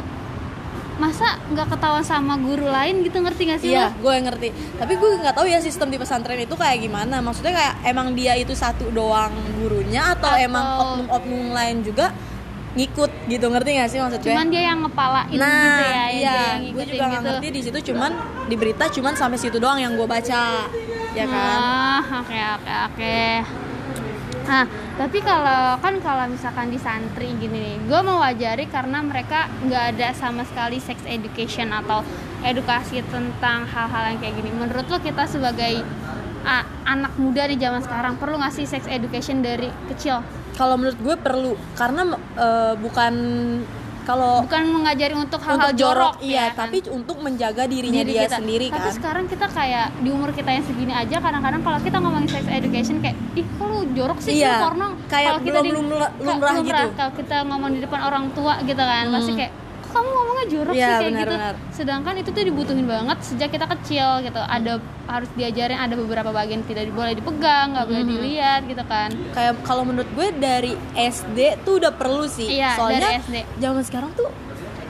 masa 0.95 1.43
nggak 1.51 1.75
ketahuan 1.75 2.07
sama 2.07 2.39
guru 2.39 2.71
lain 2.71 3.03
gitu 3.03 3.19
ngerti 3.19 3.43
gak 3.51 3.61
sih 3.61 3.75
Iya, 3.75 3.91
gue 3.99 4.15
ngerti. 4.15 4.49
Tapi 4.79 4.93
gue 4.95 5.11
nggak 5.19 5.35
tahu 5.35 5.47
ya 5.51 5.59
sistem 5.59 5.91
di 5.91 5.99
pesantren 5.99 6.39
itu 6.39 6.55
kayak 6.55 6.79
gimana. 6.79 7.19
Maksudnya 7.19 7.51
kayak 7.51 7.75
emang 7.83 8.15
dia 8.15 8.39
itu 8.39 8.55
satu 8.55 8.95
doang 8.95 9.35
gurunya 9.59 10.15
atau, 10.15 10.31
Atau- 10.31 10.45
emang 10.47 10.65
oknum-oknum 10.79 11.51
lain 11.51 11.83
juga 11.83 12.15
ngikut 12.75 13.31
gitu 13.31 13.47
ngerti 13.47 13.71
gak 13.79 13.87
sih 13.87 14.03
maksud 14.03 14.19
gue? 14.19 14.35
cuman 14.35 14.51
dia 14.51 14.63
yang 14.67 14.83
ngepalain 14.83 15.39
nah, 15.39 15.47
gitu 15.63 15.85
ya 15.87 16.05
iya, 16.11 16.39
gue 16.75 16.85
juga 16.91 17.05
gitu. 17.07 17.23
ngerti 17.23 17.47
di 17.55 17.61
situ. 17.63 17.79
Cuman 17.95 18.11
di 18.51 18.55
berita 18.59 18.85
cuman 18.91 19.15
sampai 19.15 19.39
situ 19.39 19.63
doang 19.63 19.79
yang 19.79 19.95
gue 19.95 20.07
baca, 20.07 20.67
ya 21.15 21.25
kan? 21.27 21.59
Ah, 21.63 22.03
oke 22.23 22.35
oke 22.35 22.73
oke. 22.91 23.19
Nah, 24.45 24.65
tapi 24.95 25.19
kalau 25.27 25.75
kan 25.83 25.99
kalau 25.99 26.31
misalkan 26.31 26.71
di 26.71 26.79
santri 26.79 27.35
gini 27.35 27.59
nih, 27.59 27.77
gue 27.91 28.01
mewajari 28.07 28.71
karena 28.71 29.03
mereka 29.03 29.51
nggak 29.67 29.85
ada 29.99 30.09
sama 30.15 30.47
sekali 30.47 30.79
sex 30.79 31.03
education 31.03 31.75
atau 31.75 32.07
edukasi 32.47 33.03
tentang 33.11 33.67
hal-hal 33.67 34.15
yang 34.15 34.19
kayak 34.23 34.39
gini. 34.39 34.55
Menurut 34.55 34.87
lo 34.87 35.03
kita 35.03 35.27
sebagai 35.27 35.83
ah, 36.47 36.63
anak 36.87 37.19
muda 37.19 37.51
di 37.51 37.59
zaman 37.59 37.83
sekarang 37.83 38.15
perlu 38.23 38.39
ngasih 38.39 38.71
sex 38.71 38.87
education 38.87 39.43
dari 39.43 39.67
kecil? 39.91 40.23
Kalau 40.55 40.79
menurut 40.79 40.99
gue 41.03 41.17
perlu 41.19 41.53
karena 41.75 42.15
eh, 42.39 42.75
bukan 42.79 43.15
kalau 44.05 44.45
Bukan 44.45 44.63
mengajari 44.71 45.15
untuk 45.15 45.41
hal-hal 45.41 45.57
untuk 45.67 45.75
jorok, 45.75 46.15
iya, 46.21 46.37
ya 46.39 46.47
kan? 46.51 46.69
tapi 46.69 46.79
untuk 46.89 47.17
menjaga 47.19 47.65
dirinya 47.65 48.01
diri 48.01 48.13
dia 48.13 48.25
kita. 48.25 48.37
sendiri 48.39 48.67
Tapi 48.69 48.81
kan. 48.83 48.95
sekarang 48.95 49.25
kita 49.27 49.47
kayak 49.49 49.87
di 49.99 50.09
umur 50.09 50.31
kita 50.31 50.51
yang 50.51 50.63
segini 50.63 50.93
aja 50.93 51.17
kadang-kadang 51.19 51.61
kalau 51.61 51.79
kita 51.79 51.97
ngomongin 51.99 52.29
sex 52.29 52.45
education 52.47 52.97
kayak 53.01 53.17
ih 53.33 53.47
kok 53.49 53.65
lu 53.65 53.81
jorok 53.93 54.19
sih 54.19 54.33
Iya, 54.37 54.53
lu 54.53 54.63
porno. 54.63 54.89
kayak 55.07 55.31
Kalau 55.31 55.41
kita 55.41 55.61
belum 55.63 55.85
di- 55.85 55.99
ka- 55.99 56.13
lumrah 56.21 56.55
gitu. 56.61 56.85
Kalau 56.95 57.13
kita 57.15 57.37
ngomong 57.45 57.71
di 57.71 57.81
depan 57.81 58.01
orang 58.03 58.25
tua 58.31 58.55
gitu 58.61 58.79
kan 58.79 59.05
pasti 59.11 59.33
kayak 59.35 59.53
kamu 59.95 60.09
ngomongnya 60.09 60.47
jorok 60.47 60.73
Iya, 60.73 60.83
sih 60.83 60.91
kayak 60.91 61.07
benar, 61.07 61.23
gitu. 61.23 61.33
benar. 61.33 61.55
Sedangkan 61.71 62.15
itu 62.17 62.29
tuh 62.29 62.43
dibutuhin 62.43 62.85
banget 62.85 63.19
sejak 63.23 63.49
kita 63.49 63.67
kecil 63.69 64.09
gitu. 64.21 64.41
Ada 64.41 64.73
harus 65.07 65.31
diajarin 65.33 65.79
ada 65.79 65.95
beberapa 65.95 66.31
bagian 66.31 66.61
tidak 66.63 66.91
boleh 66.91 67.15
dipegang, 67.15 67.73
nggak 67.73 67.87
boleh 67.87 68.05
dilihat 68.05 68.61
gitu 68.65 68.83
kan. 68.85 69.09
kayak 69.31 69.55
kalau 69.63 69.85
menurut 69.85 70.11
gue 70.11 70.29
dari 70.35 70.73
SD 70.93 71.39
tuh 71.63 71.79
udah 71.79 71.93
perlu 71.93 72.27
sih 72.27 72.51
Iya, 72.53 72.75
soalnya 72.75 73.01
dari 73.05 73.17
SD. 73.21 73.37
zaman 73.59 73.83
sekarang 73.83 74.11
tuh 74.13 74.29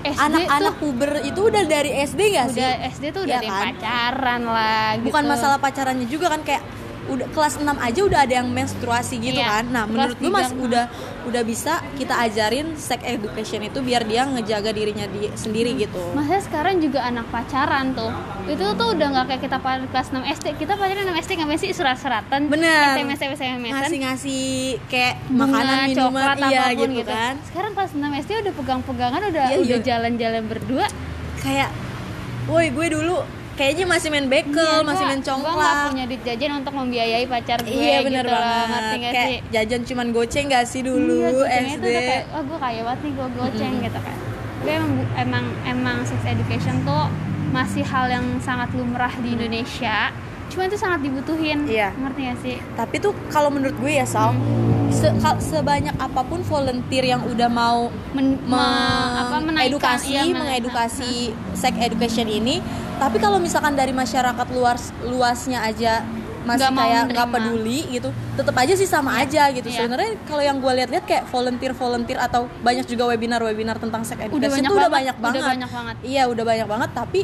anak-anak 0.04 0.74
puber 0.76 1.10
itu 1.22 1.40
udah 1.42 1.64
dari 1.64 1.90
SD 1.98 2.20
gak 2.30 2.52
sih 2.52 2.60
udah 2.60 2.76
SD 2.92 3.04
tuh 3.10 3.22
udah 3.24 3.34
yang 3.34 3.48
kan? 3.48 3.64
pacaran 3.72 4.40
lah 4.44 4.88
gitu. 4.94 5.06
bukan 5.08 5.24
masalah 5.24 5.56
pacarannya 5.56 6.06
juga 6.06 6.28
kan 6.28 6.40
kayak 6.42 6.60
udah 7.04 7.28
kelas 7.36 7.60
6 7.60 7.68
aja 7.68 8.00
udah 8.00 8.20
ada 8.24 8.34
yang 8.40 8.48
menstruasi 8.48 9.20
gitu 9.20 9.36
Iya, 9.36 9.60
kan. 9.60 9.64
Nah 9.68 9.84
menurut 9.84 10.16
gue 10.16 10.32
mas 10.32 10.48
udah 10.56 10.88
udah 11.28 11.42
bisa 11.44 11.80
kita 12.00 12.16
ajarin 12.24 12.76
sex 12.80 13.00
education 13.04 13.60
itu 13.64 13.80
biar 13.84 14.08
dia 14.08 14.24
ngejaga 14.24 14.72
dirinya 14.72 15.04
di, 15.08 15.28
sendiri 15.36 15.76
gitu. 15.76 16.00
Masa 16.16 16.40
sekarang 16.40 16.80
juga 16.80 17.04
anak 17.04 17.28
pacaran 17.28 17.92
tuh. 17.92 18.08
Itu 18.48 18.72
tuh 18.76 18.96
udah 18.96 19.06
nggak 19.12 19.24
kayak 19.32 19.42
kita 19.48 19.56
pacaran 19.60 19.86
kelas 19.88 20.08
6 20.12 20.20
SD 20.36 20.46
Kita 20.60 20.72
pacaran 20.76 21.04
6 21.08 21.24
SD 21.24 21.30
ngapain 21.40 21.60
sih? 21.60 21.70
Surat-suratan 21.72 22.40
Bener. 22.48 22.96
SMS 22.96 23.20
SMS 23.20 23.40
SMS 23.40 23.72
ngasih-ngasih 23.74 24.44
kayak 24.88 25.14
Bunga, 25.28 25.40
makanan 25.48 25.76
minuman 25.88 26.22
coklat, 26.24 26.36
iya 26.52 26.60
apa 26.60 26.72
pun 26.76 26.90
gitu, 26.92 27.12
kan. 27.12 27.34
Sekarang 27.48 27.72
kelas 27.76 27.92
6 27.96 28.22
SD 28.24 28.30
udah 28.44 28.54
pegang-pegangan 28.56 29.20
Udah 29.28 29.46
Iya, 29.52 29.58
udah 29.60 29.78
iya. 29.80 29.86
jalan-jalan 29.86 30.42
berdua. 30.48 30.86
Kayak 31.40 31.70
woi 32.48 32.68
gue 32.72 32.86
dulu 32.92 33.43
kayaknya 33.54 33.84
masih 33.84 34.08
main 34.08 34.26
bekel 34.26 34.52
Iya, 34.74 34.82
masih 34.82 34.98
gua- 35.00 35.08
main 35.08 35.20
Gua 35.20 35.24
nggak 35.24 35.46
congklak 35.46 35.74
punya 35.88 36.04
duit 36.04 36.22
jajan 36.22 36.50
untuk 36.56 36.72
membiayai 36.74 37.24
pacar 37.24 37.58
gue 37.60 37.70
Iya 37.72 37.96
bener 38.00 38.24
gitu 38.24 38.30
loh, 38.30 38.40
banget. 38.40 38.68
Ngerti 38.68 38.96
nggak 38.96 39.12
kayak 39.12 39.28
sih? 39.28 39.38
jajan 39.50 39.80
cuman 39.84 40.06
goceng 40.10 40.46
gak 40.48 40.64
sih 40.64 40.82
dulu 40.82 41.18
Iya, 41.40 41.62
SD? 41.64 41.84
udah 41.84 42.02
kayak, 42.04 42.24
oh 42.30 42.42
gue 42.44 42.58
kaya 42.58 42.80
banget 42.82 43.00
nih 43.00 43.12
gue 43.12 43.28
goceng 43.32 43.74
gitu 43.80 44.00
kan 44.00 44.16
Tapi 44.56 44.70
emang, 44.72 44.92
emang, 45.16 45.44
emang 45.64 45.96
sex 46.02 46.20
education 46.24 46.74
tuh 46.82 47.04
masih 47.50 47.84
hal 47.84 48.06
yang 48.08 48.24
sangat 48.38 48.72
lumrah 48.72 49.12
di 49.16 49.28
Indonesia 49.32 50.10
Cuma 50.46 50.64
itu 50.64 50.74
sangat 50.74 51.00
dibutuhin 51.00 51.64
Iya. 51.64 51.90
Ngerti 51.94 52.20
gak 52.24 52.38
sih? 52.40 52.56
Tapi 52.74 52.96
tuh 52.98 53.12
kalau 53.28 53.48
menurut 53.48 53.74
gue 53.74 53.92
ya 53.92 54.04
Sal, 54.04 54.34
se- 54.90 55.14
kal- 55.16 55.36
sebanyak 55.36 55.94
apa 55.94 56.20
pun 56.22 56.42
volunteer 56.42 57.04
yang 57.06 57.22
udah 57.22 57.48
mau 57.48 57.86
Men, 58.12 58.38
me- 58.40 59.12
apa, 59.20 59.36
menaikkan, 59.40 59.98
iya, 60.04 60.22
men- 60.24 60.44
mengedukasi 60.44 61.28
sex 61.52 61.74
education 61.76 62.26
ini, 62.26 62.60
tapi 62.98 63.16
kalau 63.18 63.38
misalkan 63.42 63.74
dari 63.74 63.90
masyarakat 63.90 64.46
luas 64.54 64.94
luasnya 65.04 65.60
aja 65.64 66.04
masih 66.44 66.68
mau 66.76 66.84
kayak 66.84 67.02
nggak 67.08 67.28
peduli 67.32 67.80
gitu, 67.88 68.12
tetap 68.36 68.52
aja 68.60 68.76
sih 68.76 68.84
sama 68.84 69.16
aja 69.16 69.48
gitu. 69.48 69.64
iya. 69.64 69.80
Sebenarnya 69.80 70.12
kalau 70.28 70.44
yang 70.44 70.60
gue 70.60 70.72
lihat-lihat 70.76 71.04
kayak 71.08 71.24
volunteer 71.32 71.72
volunteer 71.72 72.20
atau 72.20 72.46
banyak 72.60 72.84
juga 72.84 73.08
webinar 73.08 73.40
webinar 73.40 73.80
tentang 73.80 74.04
sex 74.04 74.20
education 74.20 74.60
banyak 74.60 74.68
tuh 74.68 74.76
udah 74.76 74.90
banget, 74.92 74.92
banyak 74.92 75.16
udah 75.16 75.24
banget. 75.24 75.50
banyak 75.56 75.70
banget. 75.72 75.94
Iya 76.04 76.22
udah 76.28 76.44
banyak 76.44 76.68
banget, 76.68 76.90
tapi 76.92 77.20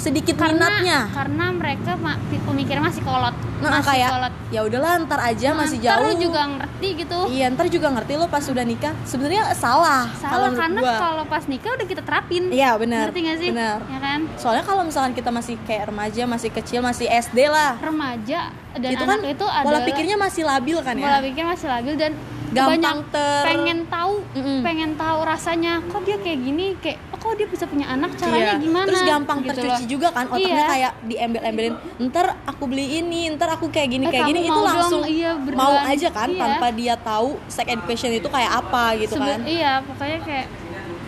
sedikit 0.00 0.34
karena 0.34 0.66
minatnya. 0.72 1.00
karena 1.12 1.44
mereka 1.52 1.92
ma- 1.94 2.16
pemikirnya 2.42 2.80
masih 2.82 3.04
kolot. 3.04 3.36
Nah 3.60 3.70
masih 3.76 3.88
kayak 3.92 4.08
kolot. 4.08 4.32
ya 4.48 4.60
udahlah 4.64 4.92
ntar 5.04 5.20
aja 5.20 5.48
masih 5.52 5.78
Ntar 5.78 5.86
jauh. 5.92 6.06
lu 6.08 6.12
juga 6.18 6.40
ngerti 6.48 6.88
gitu. 6.96 7.18
Iya 7.28 7.46
ntar 7.52 7.66
juga 7.68 7.88
ngerti 7.92 8.12
lo 8.16 8.26
pas 8.26 8.40
udah 8.42 8.64
nikah. 8.64 8.94
Sebenarnya 9.04 9.52
salah 9.54 10.08
salah 10.16 10.50
karena 10.50 10.80
kalau 10.80 11.24
pas 11.28 11.44
nikah 11.44 11.70
udah 11.76 11.86
kita 11.86 12.00
terapin. 12.00 12.48
Iya 12.48 12.74
benar 12.74 13.12
ngerti 13.12 13.20
gak 13.22 13.36
sih? 13.36 13.48
benar. 13.52 13.78
Ya 13.84 13.98
kan? 14.00 14.20
Soalnya 14.34 14.64
kalau 14.64 14.82
misalkan 14.82 15.12
kita 15.12 15.28
masih 15.28 15.60
kayak 15.62 15.84
remaja 15.86 16.22
masih 16.24 16.50
kecil 16.50 16.80
masih 16.80 17.04
SD 17.06 17.46
lah. 17.46 17.76
Remaja 17.76 18.48
dan 18.72 18.90
itu 18.90 19.04
kan 19.04 19.18
anak 19.20 19.34
itu 19.34 19.44
pola 19.44 19.60
adalah 19.60 19.80
pikirnya 19.84 20.16
masih 20.16 20.42
labil 20.42 20.78
kan 20.80 20.94
ya? 20.96 21.04
Pola 21.04 21.20
pikir 21.20 21.44
masih 21.44 21.66
labil 21.68 21.94
dan 21.94 22.12
Gampang 22.50 22.70
banyak 22.72 22.96
ter- 23.08 23.46
pengen 23.46 23.78
tahu 23.86 24.14
Mm-mm. 24.32 24.58
pengen 24.60 24.90
tahu 24.94 25.18
rasanya 25.22 25.72
kok 25.84 26.02
dia 26.02 26.16
kayak 26.16 26.38
gini 26.40 26.66
kayak 26.76 26.98
oh, 27.08 27.18
kok 27.20 27.34
dia 27.34 27.46
bisa 27.46 27.64
punya 27.64 27.86
anak 27.88 28.10
caranya 28.14 28.42
Iya. 28.52 28.54
gimana 28.58 28.86
Terus 28.86 29.02
gampang 29.04 29.38
gitu 29.38 29.50
tercuci 29.54 29.70
loh. 29.76 29.88
juga 29.88 30.08
kan 30.10 30.24
otaknya 30.26 30.50
Iya. 30.56 30.66
kayak 30.66 30.92
diembel-embelin. 31.04 31.74
Ntar 32.00 32.26
aku 32.44 32.62
beli 32.64 32.86
ini, 32.96 33.30
ntar 33.30 33.48
aku 33.52 33.66
kayak 33.68 33.88
gini 33.88 34.04
Eh, 34.04 34.10
kayak 34.10 34.26
gini 34.26 34.40
itu 34.42 34.50
mau 34.50 34.60
dong, 34.60 34.70
langsung 34.72 35.02
iya, 35.04 35.30
mau 35.52 35.74
aja 35.76 36.08
kan 36.10 36.28
Iya. 36.28 36.40
tanpa 36.40 36.66
dia 36.70 36.94
tahu 36.96 37.28
sex 37.46 37.66
education 37.66 38.10
itu 38.12 38.26
kayak 38.26 38.50
apa 38.56 38.84
gitu 38.96 39.14
Sebe- 39.14 39.30
kan. 39.30 39.40
iya 39.44 39.72
pokoknya 39.80 40.18
kayak 40.20 40.46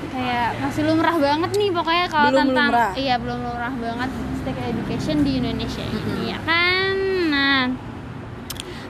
kayak 0.09 0.49
masih 0.59 0.83
lumrah 0.85 1.17
banget 1.17 1.51
nih 1.55 1.71
pokoknya 1.71 2.07
kalau 2.07 2.29
Belum 2.29 2.47
tentang 2.47 2.69
lumrah. 2.69 2.93
iya 2.95 3.15
belum 3.17 3.39
lumrah 3.41 3.75
banget 3.75 4.11
sex 4.39 4.57
education 4.63 5.17
di 5.21 5.33
Indonesia 5.37 5.83
ini 5.83 6.15
ya 6.29 6.39
kan 6.41 6.95
nah 7.29 7.63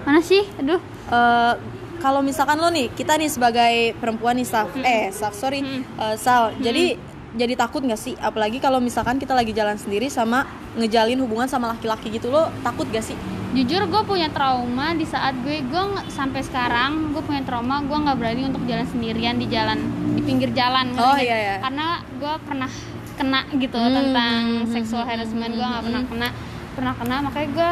mana 0.03 0.21
sih 0.21 0.45
aduh 0.55 0.83
Eh, 1.05 1.55
kalau 2.03 2.21
misalkan 2.21 2.59
lo 2.59 2.69
nih, 2.69 2.91
kita 2.93 3.15
nih 3.15 3.31
sebagai 3.31 3.75
perempuan 3.97 4.35
nih 4.35 4.45
Saf, 4.45 4.75
eh 4.83 5.15
Saf 5.15 5.33
sorry, 5.33 5.63
Eh, 5.63 6.17
Sal, 6.19 6.51
jadi 6.59 6.99
jadi 7.33 7.55
takut 7.57 7.81
nggak 7.81 7.97
sih? 7.97 8.13
Apalagi 8.19 8.59
kalau 8.59 8.77
misalkan 8.77 9.17
kita 9.17 9.33
lagi 9.33 9.55
jalan 9.55 9.79
sendiri 9.79 10.11
sama 10.11 10.45
ngejalin 10.77 11.17
hubungan 11.23 11.49
sama 11.49 11.73
laki-laki 11.73 12.11
gitu, 12.11 12.29
lo 12.29 12.51
takut 12.61 12.85
gak 12.91 13.07
sih? 13.07 13.17
jujur 13.53 13.85
gue 13.85 14.03
punya 14.09 14.33
trauma 14.33 14.97
di 14.97 15.05
saat 15.05 15.37
gue 15.45 15.61
gue 15.61 15.85
sampai 16.09 16.41
sekarang 16.41 17.13
gue 17.13 17.21
punya 17.21 17.45
trauma 17.45 17.85
gue 17.85 17.93
nggak 17.93 18.17
berani 18.17 18.49
untuk 18.49 18.65
jalan 18.65 18.89
sendirian 18.89 19.37
di 19.37 19.45
jalan 19.45 19.77
di 20.17 20.25
pinggir 20.25 20.57
jalan 20.57 20.97
Oh, 20.97 21.21
iya, 21.21 21.37
iya. 21.37 21.57
karena 21.61 22.01
gue 22.17 22.35
pernah 22.49 22.71
kena 23.13 23.45
gitu 23.53 23.77
Hmm, 23.77 23.93
tentang 23.93 24.41
hmm, 24.41 24.65
hmm, 24.65 24.73
seksual 24.73 25.05
hmm, 25.05 25.11
harassment 25.13 25.53
hmm, 25.53 25.59
gue 25.61 25.67
nggak 25.69 25.83
hmm, 25.85 25.89
pernah 25.93 26.03
kena. 26.09 26.29
Pernah 26.73 26.95
kena 26.97 27.17
makanya 27.21 27.49
gue 27.53 27.71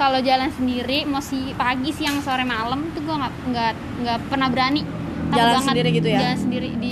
kalau 0.00 0.16
jalan 0.24 0.48
sendiri 0.48 1.04
mau 1.04 1.20
si 1.20 1.52
pagi 1.52 1.92
siang 1.92 2.24
sore 2.24 2.48
malam 2.48 2.88
tuh 2.96 3.04
gue 3.04 3.12
nggak 3.12 3.32
nggak 3.52 3.72
nggak 4.00 4.18
pernah 4.32 4.48
berani 4.48 4.82
Jalan 5.30 5.52
banget. 5.52 5.68
sendiri 5.68 5.88
gitu 5.92 6.08
ya? 6.08 6.18
jalan 6.24 6.38
sendiri 6.40 6.68
di 6.74 6.90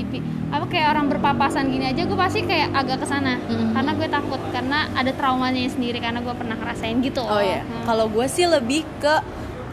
apa 0.49 0.65
kayak 0.65 0.87
orang 0.97 1.07
berpapasan 1.09 1.69
gini 1.69 1.85
aja 1.89 2.05
gue 2.05 2.17
pasti 2.17 2.41
kayak 2.45 2.69
agak 2.73 3.01
ke 3.01 3.07
sana 3.09 3.37
Hmm, 3.49 3.73
karena 3.73 3.93
gue 3.97 4.09
takut 4.09 4.41
karena 4.49 4.79
ada 4.93 5.11
traumanya 5.13 5.61
sendiri 5.67 5.99
karena 6.01 6.21
gue 6.21 6.35
pernah 6.37 6.57
ngerasain 6.57 6.97
gitu 7.01 7.21
Oh 7.21 7.41
iya. 7.41 7.65
Hmm. 7.65 7.85
Kalau 7.85 8.07
gue 8.09 8.27
sih 8.29 8.45
lebih 8.45 8.85
ke 8.97 9.15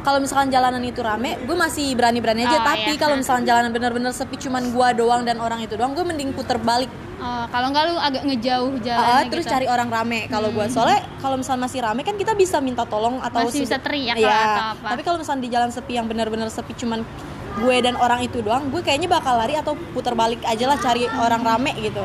kalau 0.01 0.21
misalkan 0.21 0.53
jalanan 0.53 0.85
itu 0.85 1.01
rame, 1.01 1.33
gue 1.41 1.57
masih 1.57 1.97
berani-berani 1.97 2.45
aja. 2.45 2.61
Oh, 2.61 2.63
Tapi 2.63 2.93
iya. 2.93 3.01
kalau 3.01 3.17
misalkan 3.17 3.41
jalanan 3.41 3.73
bener-bener 3.73 4.13
sepi, 4.13 4.37
cuman 4.37 4.69
gue 4.69 4.87
doang 5.01 5.25
dan 5.25 5.41
orang 5.41 5.65
itu 5.65 5.73
doang, 5.73 5.97
gue 5.97 6.05
mending 6.05 6.29
puter 6.29 6.61
balik. 6.61 6.93
Oh, 7.15 7.45
kalau 7.47 7.67
nggak 7.71 7.83
lu 7.87 7.95
agak 7.95 8.23
ngejauh 8.27 8.71
Ah, 8.75 8.83
jalannya 8.83 9.31
terus 9.31 9.45
gitu. 9.47 9.53
cari 9.55 9.65
orang 9.71 9.87
rame. 9.87 10.27
Kalau 10.27 10.51
gue 10.51 10.65
soalnya 10.67 10.99
kalau 11.23 11.35
misalnya 11.39 11.61
masih 11.63 11.79
rame 11.79 12.01
kan 12.03 12.15
kita 12.19 12.35
bisa 12.35 12.59
minta 12.59 12.83
tolong 12.83 13.23
atau 13.23 13.47
Masih 13.47 13.63
bisa 13.63 13.79
teriak 13.79 14.19
lah 14.19 14.43
atau 14.43 14.65
apa. 14.75 14.87
Tapi 14.93 15.01
kalau 15.07 15.17
misalnya 15.23 15.41
di 15.47 15.51
jalan 15.51 15.69
sepi 15.71 15.93
yang 15.95 16.05
bener-bener 16.11 16.51
sepi, 16.51 16.75
cuman 16.75 17.07
gue 17.55 17.75
dan 17.79 17.95
orang 17.95 18.19
itu 18.19 18.43
doang, 18.43 18.67
gue 18.67 18.83
kayaknya 18.83 19.07
bakal 19.07 19.39
lari 19.39 19.55
atau 19.55 19.79
puter 19.95 20.11
balik 20.11 20.43
aja 20.43 20.67
lah 20.67 20.75
cari 20.75 21.07
orang 21.07 21.39
rame 21.39 21.71
gitu. 21.79 22.03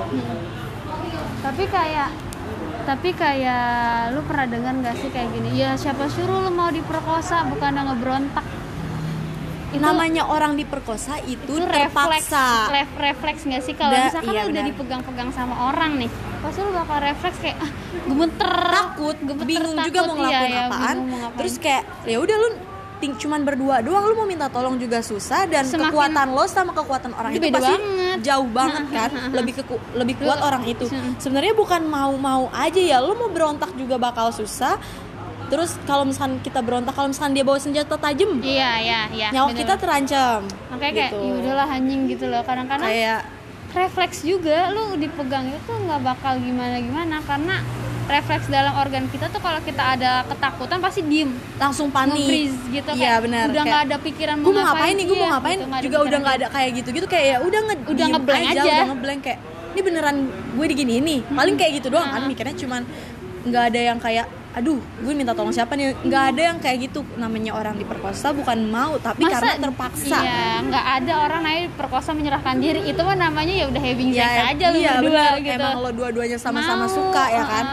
Tapi 1.42 1.64
kayak 1.66 2.10
tapi 2.86 3.12
kayak 3.12 4.14
lu 4.16 4.22
pernah 4.24 4.46
dengar 4.46 4.72
nggak 4.78 4.96
sih 4.98 5.10
kayak 5.10 5.30
gini? 5.34 5.58
Ya 5.58 5.74
siapa 5.74 6.06
suruh 6.06 6.46
lu 6.46 6.50
mau 6.54 6.70
diperkosa 6.70 7.50
bukan 7.50 7.76
ngebrontak. 7.76 8.46
Itu 9.70 9.78
Namanya 9.80 10.26
orang 10.26 10.54
diperkosa 10.54 11.22
itu, 11.24 11.38
itu 11.38 11.54
refleks 11.62 12.26
terpaksa. 12.26 12.46
ref- 12.68 12.96
refleks 12.96 13.40
nggak 13.44 13.62
sih 13.62 13.72
kalau 13.72 13.94
misalkan 13.94 14.32
iya, 14.32 14.42
lu 14.42 14.50
udah 14.50 14.64
dipegang-pegang 14.66 15.30
sama 15.30 15.54
orang 15.68 15.92
nih 15.96 16.10
pasti 16.40 16.58
lu 16.58 16.72
bakal 16.72 16.98
refleks 16.98 17.38
kayak 17.38 17.56
ah, 17.56 17.70
gemeter 18.04 18.52
takut, 18.66 19.16
gemeter, 19.16 19.46
bingung 19.46 19.74
takut, 19.74 19.86
juga 19.86 20.00
mau 20.02 20.14
ngelakuin 20.16 20.42
iya, 20.42 20.50
iya, 20.50 20.66
apaan. 20.66 20.82
bingung 20.90 21.06
mau 21.06 21.18
ngapain. 21.20 21.38
Terus 21.38 21.54
kayak 21.56 21.82
ya 22.02 22.18
udah 22.18 22.36
lu 22.36 22.48
ting 22.98 23.16
cuman 23.16 23.40
berdua 23.40 23.80
doang 23.80 24.04
lu 24.04 24.14
mau 24.14 24.26
minta 24.26 24.46
tolong 24.46 24.76
juga 24.76 25.00
susah 25.00 25.46
dan 25.46 25.64
Semakin- 25.64 25.88
kekuatan 25.88 26.26
lo 26.28 26.44
sama 26.44 26.72
kekuatan 26.74 27.10
orang 27.14 27.32
Itu 27.32 27.48
pasti 27.48 27.72
banget. 27.72 28.18
jauh 28.20 28.48
banget 28.58 28.84
kan 28.90 29.10
lebih 29.30 29.52
ke 29.54 29.62
lebih 29.94 30.14
kuat 30.18 30.36
Lu- 30.36 30.44
orang 30.44 30.62
itu 30.66 30.84
sebenarnya 31.22 31.54
bukan 31.54 31.80
mau-mau 31.82 32.50
aja 32.50 32.76
ya 32.76 32.98
lu 32.98 33.14
mau 33.14 33.28
berontak 33.28 33.72
juga 33.72 33.96
bakal 33.96 34.28
susah 34.30 34.76
terus 35.50 35.74
kalau 35.82 36.06
misalkan 36.06 36.38
kita 36.40 36.60
berontak 36.60 36.94
kalau 36.94 37.10
misalkan 37.10 37.34
dia 37.34 37.42
bawa 37.42 37.58
senjata 37.58 37.94
tajam 37.94 38.38
iya 38.40 38.70
iya 38.78 39.00
iya 39.10 39.28
nyawa 39.30 39.50
bener. 39.50 39.58
kita 39.60 39.74
terancam 39.76 40.38
makanya 40.70 40.92
kayak 40.94 41.10
gitu. 41.10 41.18
ya 41.20 41.32
udahlah 41.36 41.68
anjing 41.68 42.00
gitu 42.06 42.24
loh 42.26 42.42
kadang-kadang 42.42 42.86
kayak 42.86 43.20
refleks 43.70 44.18
juga 44.22 44.70
lu 44.70 44.94
dipegang 44.94 45.46
itu 45.46 45.72
nggak 45.76 46.00
bakal 46.00 46.34
gimana 46.36 46.78
gimana 46.78 47.16
karena 47.20 47.56
refleks 48.06 48.46
dalam 48.46 48.74
organ 48.74 49.06
kita 49.06 49.26
tuh 49.26 49.38
kalau 49.38 49.58
kita 49.60 49.94
ada 49.94 50.26
ketakutan 50.26 50.78
pasti 50.78 51.02
diem 51.02 51.30
langsung 51.56 51.86
panik 51.88 52.14
nge-freeze 52.16 52.58
gitu 52.68 52.90
iya 52.92 52.98
kayak 53.08 53.20
benar 53.22 53.44
udah 53.46 53.62
nggak 53.64 53.82
ada 53.86 53.96
pikiran 54.00 54.36
gue 54.38 54.50
mau 54.50 54.64
ngapain 54.64 54.94
nih 54.96 55.06
gue 55.06 55.16
mau 55.16 55.28
ngapain 55.30 55.58
gitu, 55.58 55.82
juga 55.82 55.98
udah 56.04 56.18
nggak 56.20 56.36
ada 56.36 56.46
kayak 56.48 56.70
gitu 56.74 56.88
gitu 56.92 57.06
kayak 57.06 57.26
ya 57.26 57.36
udah 57.40 57.60
nge 57.60 57.74
Udah 57.86 58.06
ngeblank 58.08 58.44
aja. 58.48 58.62
udah 58.62 58.86
ngeblank 58.90 59.20
kayak 59.22 59.38
ini 59.70 59.80
beneran 59.80 60.16
gue 60.30 60.66
digini 60.66 60.92
ini 60.98 61.16
paling 61.24 61.54
kayak 61.54 61.72
gitu 61.78 61.88
doang 61.88 62.06
kan 62.08 62.20
Hmm. 62.20 62.28
mikirnya 62.28 62.54
cuman 62.56 62.82
nggak 63.40 63.64
ada 63.66 63.80
yang 63.84 63.98
kayak 63.98 64.26
aduh 64.50 64.74
gue 64.76 65.12
minta 65.12 65.30
tolong 65.30 65.50
siapa 65.50 65.72
nih? 65.72 65.94
Nggak 66.00 66.22
ada 66.28 66.42
yang 66.44 66.58
kayak 66.58 66.78
gitu. 66.84 67.06
Namanya 67.14 67.52
orang 67.52 67.74
diperkosa 67.76 68.32
bukan 68.32 68.58
mau 68.66 68.98
tapi 68.98 69.22
Masa- 69.22 69.34
karena 69.38 69.52
terpaksa. 69.60 70.18
iya 70.18 70.58
nggak 70.60 70.86
ada 70.96 71.12
orang 71.20 71.40
naik 71.40 71.64
perkosa 71.74 72.10
menyerahkan 72.10 72.56
diri. 72.56 72.82
Itu 72.84 73.00
mah 73.00 73.14
namanya 73.16 73.54
ya 73.54 73.64
udah 73.66 73.78
having 73.80 74.10
sex 74.10 74.18
ya 74.20 74.50
aja 74.50 74.64
lu 74.68 74.76
iya 74.76 74.92
berdua 74.96 75.06
benar. 75.06 75.34
gitu. 75.40 75.62
Emang 75.62 75.78
lo 75.78 75.90
dua-duanya 75.92 76.34
sama-sama 76.36 76.86
suka 76.86 77.24
ya 77.28 77.44
kan. 77.44 77.66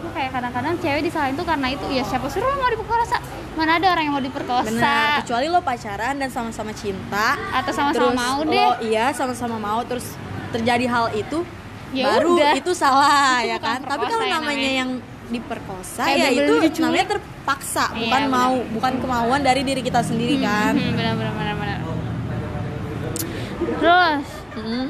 Lu 0.00 0.08
kayak 0.10 0.30
kadang-kadang 0.32 0.74
cewek 0.78 1.02
disalahin 1.04 1.34
tuh 1.34 1.44
karena 1.44 1.66
itu. 1.68 1.84
Ya 1.90 2.02
siapa 2.02 2.26
suruh 2.26 2.48
mau 2.54 2.66
diperkosa? 2.66 3.16
Mana 3.52 3.76
ada 3.76 3.86
orang 3.92 4.02
yang 4.02 4.14
mau 4.14 4.24
diperkosa? 4.24 4.64
Benar 4.66 5.20
kecuali 5.20 5.46
lo 5.46 5.60
pacaran 5.60 6.14
dan 6.16 6.28
sama-sama 6.28 6.72
cinta. 6.72 7.36
Atau 7.52 7.76
sama-sama 7.76 8.08
mau 8.10 8.40
lo 8.40 8.48
deh. 8.48 8.88
iya 8.88 9.12
sama-sama 9.12 9.60
mau 9.60 9.84
terus 9.84 10.16
terjadi 10.48 10.88
hal 10.88 11.12
itu 11.12 11.44
Ya 11.92 12.08
baru 12.08 12.40
udah. 12.40 12.56
itu 12.56 12.72
salah 12.72 13.36
Itu 13.44 13.52
ya 13.52 13.58
kan? 13.60 13.84
Tapi 13.84 14.04
kalau 14.08 14.24
ya 14.24 14.32
namanya 14.32 14.56
namanya. 14.56 14.72
yang 14.74 14.90
diperkosa 15.32 16.04
Kayak 16.04 16.20
ya 16.22 16.28
itu 16.38 16.54
diculik. 16.60 16.82
namanya 16.82 17.06
terpaksa 17.10 17.84
Iya, 17.88 17.98
bukan 18.02 18.22
benar. 18.22 18.34
mau 18.36 18.52
bukan 18.70 18.92
kemauan 18.98 19.40
dari 19.40 19.62
diri 19.62 19.80
kita 19.80 20.00
sendiri 20.00 20.36
kan 20.38 20.72
Hmm, 20.72 20.92
benar 20.92 21.14
benar 21.14 21.32
benar 21.32 21.54
benar 21.56 21.78
terus 23.74 24.26
Mm. 24.52 24.86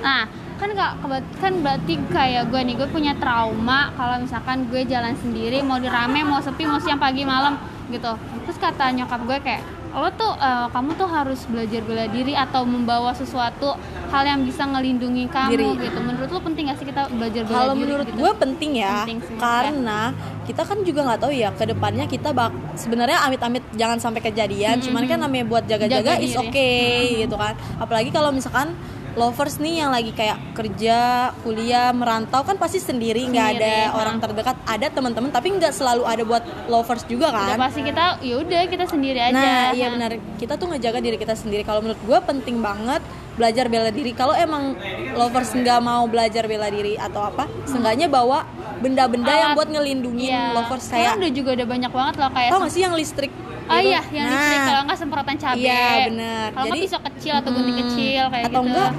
nah 0.00 0.22
kan 0.54 0.70
keba- 0.70 0.98
kan 1.34 1.52
berarti 1.58 1.98
kayak 2.08 2.46
gue 2.46 2.60
nih 2.62 2.74
gue 2.74 2.88
punya 2.88 3.12
trauma 3.14 3.90
kalau 3.92 4.16
misalkan 4.18 4.64
gue 4.64 4.86
jalan 4.86 5.12
sendiri 5.16 5.60
mau 5.60 5.76
di 5.76 5.88
rame 5.88 6.22
mau 6.22 6.38
sepi 6.38 6.62
mau 6.62 6.78
siang 6.78 6.96
pagi 6.96 7.26
malam 7.26 7.58
gitu 7.90 8.14
terus 8.40 8.56
kata 8.56 8.92
nyokap 8.92 9.20
gue 9.20 9.38
kayak 9.40 9.62
lo 9.94 10.10
tuh 10.10 10.34
eh, 10.34 10.66
kamu 10.68 10.90
tuh 10.94 11.06
harus 11.06 11.46
belajar 11.46 11.80
bela 11.80 12.04
diri 12.06 12.34
atau 12.34 12.66
membawa 12.66 13.14
sesuatu 13.14 13.78
hal 14.10 14.24
yang 14.24 14.42
bisa 14.42 14.62
ngelindungi 14.64 15.30
kamu 15.30 15.50
Diri. 15.50 15.66
gitu 15.80 15.98
menurut 15.98 16.28
lo 16.28 16.40
penting 16.40 16.66
gak 16.66 16.78
sih 16.78 16.86
kita 16.86 17.06
belajar 17.08 17.42
bela 17.42 17.54
Kalau 17.56 17.72
diri 17.72 17.82
menurut 17.86 18.06
gitu? 18.06 18.18
gue 18.18 18.32
penting 18.36 18.70
ya, 18.74 18.94
Penting 19.02 19.18
sih, 19.22 19.36
karena 19.38 20.00
kita 20.44 20.60
kan 20.60 20.78
juga 20.82 21.00
nggak 21.04 21.20
tahu 21.20 21.32
ya 21.32 21.48
ke 21.50 21.64
depannya 21.64 22.04
kita 22.04 22.28
bak 22.30 22.50
sebenarnya 22.74 23.22
amit-amit 23.22 23.64
jangan 23.72 23.96
sampai 23.96 24.20
kejadian, 24.20 24.76
cuman 24.78 25.06
kan 25.06 25.16
namanya 25.16 25.46
buat 25.46 25.64
jaga-jaga 25.64 26.14
Jaga 26.14 26.20
is 26.20 26.34
diri. 26.34 26.42
okay 26.42 26.92
gitu 27.22 27.34
kan. 27.34 27.54
Apalagi 27.78 28.10
kalau 28.10 28.28
misalkan 28.28 28.74
lovers 29.14 29.56
nih 29.56 29.78
yang 29.78 29.90
lagi 29.90 30.10
kayak 30.10 30.38
kerja, 30.52 30.98
kuliah, 31.40 31.90
merantau 31.90 32.42
kan 32.42 32.54
pasti 32.54 32.78
sendiri 32.78 33.22
nggak 33.24 33.48
ada 33.54 33.74
orang 33.94 34.18
terdekat, 34.18 34.58
ada 34.64 34.86
teman-teman 34.88 35.30
tapi 35.30 35.50
nggak 35.50 35.70
selalu 35.70 36.02
ada 36.02 36.22
buat 36.22 36.42
lovers 36.66 37.06
juga 37.06 37.30
udah 37.30 37.54
kan. 37.54 37.58
pasti 37.60 37.80
kita 37.80 38.04
ya 38.20 38.34
udah 38.36 38.60
kita 38.66 38.84
sendiri 38.84 39.18
aja 39.20 39.34
Nah, 39.34 39.64
iya 39.70 39.86
Nah. 39.86 39.92
benar. 39.94 40.10
Kita 40.34 40.54
tuh 40.54 40.66
ngejaga 40.68 40.98
diri 40.98 41.14
kita 41.14 41.34
sendiri. 41.34 41.62
Kalau 41.62 41.78
menurut 41.78 42.00
gue 42.00 42.18
penting 42.20 42.58
banget 42.58 43.02
belajar 43.34 43.66
bela 43.66 43.90
diri. 43.90 44.10
Kalau 44.12 44.34
emang 44.34 44.74
lovers 45.12 45.50
nggak 45.52 45.80
mau 45.80 46.06
belajar 46.06 46.46
bela 46.46 46.66
diri 46.68 46.94
atau 46.94 47.22
apa, 47.24 47.46
seenggaknya 47.64 48.06
bawa 48.06 48.42
benda-benda 48.76 49.30
yang 49.30 49.50
buat 49.54 49.70
ngelindungin 49.70 50.28
Iya. 50.28 50.52
lovers 50.52 50.84
Sekarang 50.84 51.02
kayak 51.06 51.20
udah 51.20 51.32
juga 51.32 51.50
udah 51.54 51.66
banyak 51.66 51.90
banget 51.90 52.14
loh 52.16 52.30
kayak 52.30 52.50
tau 52.50 52.60
gak 52.60 52.72
sih 52.74 52.82
yang 52.82 52.94
listrik? 52.94 53.32
Oh 53.64 53.72
gitu? 53.74 53.88
iya, 53.88 54.00
yang 54.06 54.26
Nah, 54.26 54.32
listrik 54.34 54.60
kalau 54.62 54.82
nggak 54.84 54.98
semprotan 54.98 55.36
cabai. 55.36 55.56
Iya, 55.58 55.84
bener. 56.06 56.46
Kalau 56.52 56.66
Jadi- 56.68 56.82
pisau 56.82 57.00
kecil 57.02 57.32
atau 57.34 57.50
gunting 57.50 57.72
hmm, 57.72 57.82
kecil 57.82 58.22
kayak 58.28 58.44
atau 58.44 58.60
gitu. 58.60 58.68
enggak 58.68 58.90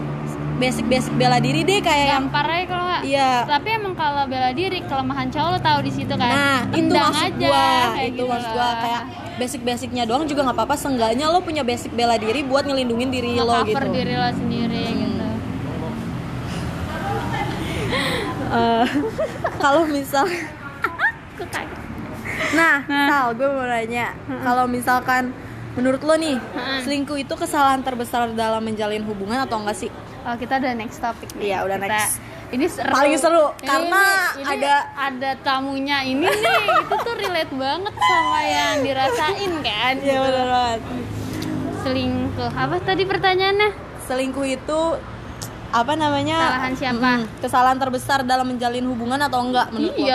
basic-basic 0.55 1.13
bela 1.19 1.38
diri 1.38 1.62
deh 1.62 1.84
kayak 1.84 2.05
yang 2.07 2.25
Gampar 2.25 2.45
aja 2.48 2.63
kalau 2.65 2.86
nggak. 2.88 3.01
Iya. 3.03 3.31
Tapi 3.43 3.67
emang 3.69 3.93
kalau 3.93 4.24
bela 4.25 4.50
diri 4.55 4.79
kelemahan 4.81 5.27
cowok 5.27 5.50
lo 5.51 5.60
tahu 5.60 5.79
di 5.84 5.91
situ 5.91 6.13
kan. 6.15 6.31
Nah, 6.31 6.60
itu 6.65 6.74
Tendang 6.88 7.12
maksud 7.12 7.27
aja, 7.27 7.36
gua, 7.45 7.67
itu 8.00 8.07
gitu 8.07 8.24
maksud 8.24 8.50
gua 8.50 8.67
kayak 8.79 9.01
basic-basicnya 9.36 10.03
doang 10.07 10.24
juga 10.24 10.41
nggak 10.48 10.55
apa-apa. 10.55 10.75
Seenggaknya 10.75 11.25
lo 11.27 11.39
punya 11.39 11.62
basic 11.62 11.91
bela 11.91 12.15
diri 12.15 12.41
buat 12.41 12.63
ngelindungin 12.63 13.12
diri 13.12 13.36
lo 13.36 13.51
gitu. 13.63 13.75
diri 13.91 14.13
lo 14.15 14.29
sendiri 14.31 14.81
Hmm. 14.81 14.98
gitu. 14.98 15.27
Eh, 18.48 18.86
kalau 19.62 19.84
misal. 19.86 20.24
Nah, 22.55 22.77
Nah. 22.83 23.07
Sal 23.07 23.27
gue 23.33 23.45
mau 23.45 23.63
nanya 23.63 24.07
kalau 24.41 24.65
misalkan 24.65 25.35
menurut 25.71 26.00
lo 26.00 26.15
nih 26.15 26.39
selingkuh 26.81 27.17
itu 27.17 27.33
kesalahan 27.33 27.79
terbesar 27.79 28.31
dalam 28.31 28.62
menjalin 28.62 29.03
hubungan 29.03 29.39
atau 29.39 29.59
enggak 29.59 29.77
sih 29.77 29.91
Oh, 30.24 30.33
kita 30.33 30.57
udah 30.57 30.74
next 30.74 30.97
topic 30.97 31.29
nih. 31.38 31.53
Iya, 31.53 31.57
udah 31.62 31.77
Kita- 31.77 31.89
next. 31.93 32.17
Ini 32.47 32.65
seru. 32.65 32.89
Paling 32.89 33.13
seru, 33.15 33.45
Ini- 33.45 33.62
karena 33.62 34.03
ini 34.33 34.45
ada- 34.57 34.85
ada 34.97 35.31
tamunya 35.38 36.01
ini 36.01 36.25
nih. 36.25 36.65
itu 36.81 36.95
tuh 36.97 37.13
relate 37.15 37.53
banget 37.53 37.93
sama 37.93 38.39
yang 38.41 38.75
dirasain 38.81 39.51
kan. 39.62 39.93
Iya 39.95 40.17
benar 40.19 40.47
banget 40.47 40.81
Selingkuh. 41.83 42.51
Apa 42.51 42.75
tadi 42.81 43.03
pertanyaannya? 43.03 43.69
selingkuh 44.01 44.45
itu 44.47 44.79
apa 45.67 45.93
namanya 45.93 46.38
Kesalahan 46.39 46.74
siapa? 46.74 47.12
Kesalahan 47.38 47.77
terbesar 47.77 48.19
dalam 48.21 48.45
menjalin 48.47 48.85
hubungan 48.85 49.17
atau 49.19 49.41
enggak 49.41 49.69
menurut 49.69 49.93
lo? 49.93 50.05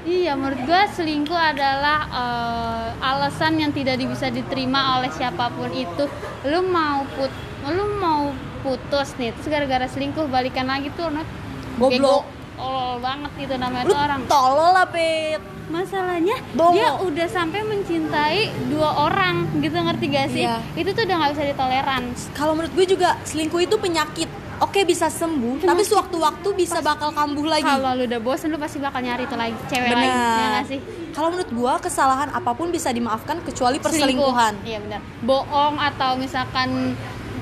Iya, 0.00 0.32
menurut 0.32 0.60
gua 0.64 0.88
selingkuh 0.88 1.36
adalah 1.36 1.98
eh, 2.08 2.88
alasan 3.04 3.60
yang 3.60 3.72
tidak 3.72 4.00
bisa 4.00 4.32
diterima 4.32 5.00
oleh 5.00 5.12
siapa 5.12 5.52
pun 5.52 5.68
itu. 5.72 6.08
Lu 6.48 6.64
mau 6.64 7.04
put, 7.16 7.32
lu 7.68 7.84
mau 8.00 8.32
putus 8.64 9.16
nih, 9.20 9.36
terus 9.36 9.48
gara-gara 9.48 9.84
selingkuh 9.88 10.28
balikan 10.28 10.68
lagi 10.68 10.88
tuh, 10.96 11.12
Nat. 11.12 11.28
Goblok. 11.76 12.24
Tolol 12.60 13.00
banget 13.00 13.32
gitu 13.40 13.54
namanya 13.56 13.88
lu 13.88 13.92
tuh 13.96 14.00
orang. 14.04 14.20
tolol 14.28 14.70
lah 14.76 14.84
pit 14.84 15.40
Masalahnya 15.72 16.36
Bongo. 16.52 16.76
dia 16.76 16.92
udah 16.98 17.28
sampai 17.30 17.64
mencintai 17.64 18.52
dua 18.68 19.08
orang, 19.08 19.48
gitu 19.64 19.80
ngerti 19.80 20.04
gak 20.12 20.28
sih? 20.28 20.44
Iya. 20.44 20.60
Itu 20.76 20.92
tuh 20.92 21.08
udah 21.08 21.16
nggak 21.24 21.30
bisa 21.32 21.44
ditoleran. 21.46 22.02
kalau 22.36 22.52
menurut 22.58 22.74
gue 22.76 22.84
juga 22.84 23.16
selingkuh 23.24 23.64
itu 23.64 23.80
penyakit 23.80 24.28
oke 24.60 24.80
bisa 24.84 25.08
sembuh 25.08 25.64
tapi 25.64 25.82
sewaktu-waktu 25.82 26.48
bisa 26.54 26.78
bakal 26.80 27.10
kambuh 27.10 27.48
lagi 27.48 27.64
Kalau 27.64 27.92
lu 27.94 28.04
udah 28.04 28.20
bosen 28.20 28.48
lu 28.48 28.56
pasti 28.56 28.76
bakal 28.76 29.00
nyari 29.00 29.24
itu 29.24 29.34
lagi 29.34 29.56
cewek 29.66 29.88
benar 29.88 29.98
lagi, 29.98 30.12
ya 30.12 30.46
nggak 30.46 30.66
sih? 30.68 30.80
kalau 31.10 31.28
menurut 31.28 31.50
gue 31.50 31.72
kesalahan 31.82 32.28
apa 32.30 32.50
pun 32.52 32.68
bisa 32.68 32.88
dimaafkan 32.88 33.40
kecuali 33.40 33.76
perselingkuhan 33.76 34.54
Selingkuh. 34.56 34.70
Iya 34.70 34.78
benar. 34.78 35.00
Bohong 35.20 35.74
atau 35.76 36.14
misalkan 36.14 36.94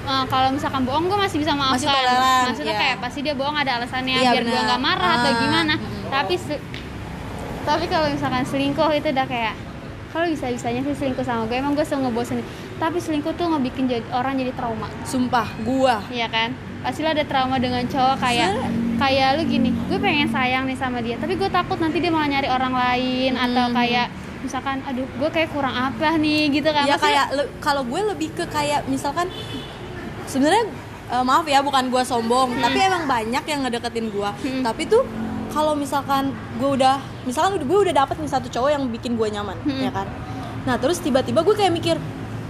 eh, 0.02 0.25
kalau 0.26 0.48
misalkan 0.48 0.82
bohong 0.82 1.04
gue 1.04 1.18
masih 1.18 1.37
bisa 1.37 1.52
maafkan. 1.52 1.76
Masih 1.76 1.88
toleran, 1.92 2.42
Maksudnya 2.48 2.72
iya. 2.72 2.80
kayak 2.80 2.96
pasti 2.98 3.18
dia 3.20 3.34
bohong 3.37 3.52
ada 3.54 3.70
alasannya 3.76 4.14
Iya, 4.16 4.30
biar 4.32 4.42
gue 4.42 4.50
benar. 4.50 4.66
nggak 4.72 4.80
marah 4.80 5.10
atau 5.20 5.30
Ah, 5.30 5.38
gimana. 5.38 5.75
Tapi 6.08 6.34
tapi 7.62 7.84
kalau 7.87 8.08
misalkan 8.08 8.44
selingkuh 8.48 8.88
itu 8.94 9.08
udah 9.12 9.26
kayak 9.28 9.54
kalau 10.08 10.25
bisa 10.25 10.48
bisanya 10.48 10.80
sih 10.80 10.96
selingkuh 10.96 11.20
sama 11.20 11.44
gue 11.44 11.56
emang 11.60 11.76
gue 11.76 11.84
selalu 11.84 12.08
ngebosenin 12.08 12.44
tapi 12.80 12.96
selingkuh 12.96 13.37
tuh 13.37 13.44
ngebikin 13.44 13.84
jadi, 13.84 14.08
orang 14.08 14.40
jadi 14.40 14.56
trauma 14.56 14.88
sumpah 15.04 15.44
gua 15.60 16.00
Iya 16.08 16.32
kan 16.32 16.56
pasti 16.80 17.00
ada 17.02 17.23
trauma 17.23 17.56
dengan 17.56 17.82
cowok 17.85 18.16
kayak 18.18 18.50
kayak 18.97 19.28
lu 19.35 19.42
gini 19.44 19.70
gue 19.70 19.99
pengen 19.99 20.28
sayang 20.28 20.64
nih 20.64 20.75
sama 20.75 20.99
dia 20.99 21.14
tapi 21.14 21.35
gue 21.35 21.47
takut 21.49 21.76
nanti 21.76 21.99
dia 21.99 22.08
malah 22.08 22.28
nyari 22.28 22.49
orang 22.49 22.73
lain 22.73 23.32
atau 23.35 23.64
Hmm. 23.64 23.75
kayak 23.75 24.06
misalkan 24.38 24.78
aduh 24.82 25.02
gue 25.04 25.28
kayak 25.28 25.50
kurang 25.50 25.73
apa 25.73 26.14
nih 26.16 26.50
gitu 26.52 26.68
kan 26.68 26.85
ya 26.85 26.94
kayak 26.97 27.26
kalau 27.58 27.82
gue 27.82 28.00
lebih 28.06 28.30
ke 28.32 28.47
kayak 28.47 28.87
misalkan 28.87 29.26
sebenarnya 30.25 30.64
eh, 31.08 31.25
maaf 31.25 31.44
ya 31.44 31.58
bukan 31.61 31.88
gue 31.88 32.02
sombong 32.02 32.52
Hmm. 32.52 32.62
tapi 32.62 32.78
emang 32.80 33.04
banyak 33.04 33.44
yang 33.44 33.61
ngedeketin 33.62 34.06
gue 34.08 34.30
tapi 34.62 34.82
tuh 34.85 35.02
kalau 35.49 35.73
misalkan 35.73 36.30
gue 36.56 36.70
udah 36.70 36.97
misalkan 37.25 37.58
gue 37.58 37.78
udah 37.80 37.94
dapet 37.97 38.16
nih 38.16 38.28
satu 38.28 38.47
cowok 38.47 38.70
yang 38.70 38.85
bikin 38.88 39.14
gue 39.14 39.28
nyaman 39.28 39.56
Hmm. 39.61 39.80
ya 39.80 39.90
kan 39.90 40.06
nah 40.62 40.76
terus 40.76 40.99
tiba-tiba 40.99 41.40
gue 41.40 41.54
kayak 41.54 41.73
mikir 41.73 41.97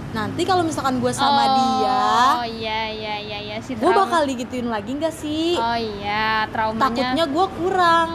nanti 0.09 0.41
kalau 0.41 0.61
misalkan 0.61 0.97
gue 0.97 1.11
sama 1.11 1.37
oh, 1.39 1.49
dia 1.51 2.01
oh 2.35 2.47
iya 2.47 2.79
iya 2.89 3.15
iya 3.19 3.37
iya 3.43 3.57
si 3.59 3.73
gue 3.73 3.91
bakal 3.91 4.25
digituin 4.25 4.65
lagi 4.65 4.91
nggak 4.91 5.13
sih? 5.13 5.53
Oh 5.53 5.77
iya 5.77 6.49
traumanya. 6.49 6.81
Takutnya 6.83 7.25
gue 7.25 7.45
kurang. 7.55 8.11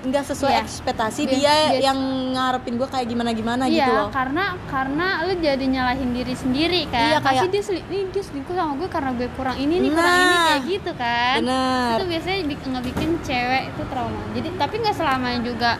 Nggak 0.00 0.24
sesuai 0.26 0.52
Iya. 0.54 0.62
ekspektasi 0.62 1.20
Bias- 1.22 1.32
dia 1.34 1.44
bias- 1.70 1.82
yang 1.82 1.98
ngarepin 2.32 2.74
gue 2.74 2.88
kayak 2.88 3.04
gimana 3.06 3.30
gimana 3.30 3.64
iya 3.64 3.84
gitu 3.84 3.92
loh. 3.94 4.08
karena 4.08 4.44
karena 4.64 5.06
lu 5.22 5.36
jadi 5.38 5.60
nyalahin 5.62 6.10
diri 6.10 6.32
sendiri 6.34 6.80
kan. 6.86 7.04
Iya, 7.06 7.18
pasti 7.18 7.36
kayak- 7.38 7.52
dia 7.52 7.62
seli- 7.62 7.86
nih 7.86 8.02
dia 8.08 8.22
selingkuh 8.22 8.54
sama 8.54 8.72
gue 8.74 8.88
karena 8.88 9.10
gue 9.12 9.28
kurang 9.30 9.56
ini 9.56 9.74
nih 9.78 9.90
kurang 9.90 10.14
ini 10.14 10.24
Nah, 10.26 10.44
kayak 10.46 10.62
gitu 10.66 10.90
kan. 10.94 11.36
Bener. 11.38 11.92
itu 11.94 12.04
biasanya 12.08 12.38
bik- 12.46 12.64
ngebikin 12.66 13.10
cewek 13.20 13.62
itu 13.68 13.82
trauma. 13.86 14.20
Jadi 14.32 14.48
tapi 14.54 14.74
nggak 14.78 14.94
selamanya 14.94 15.40
juga 15.42 15.70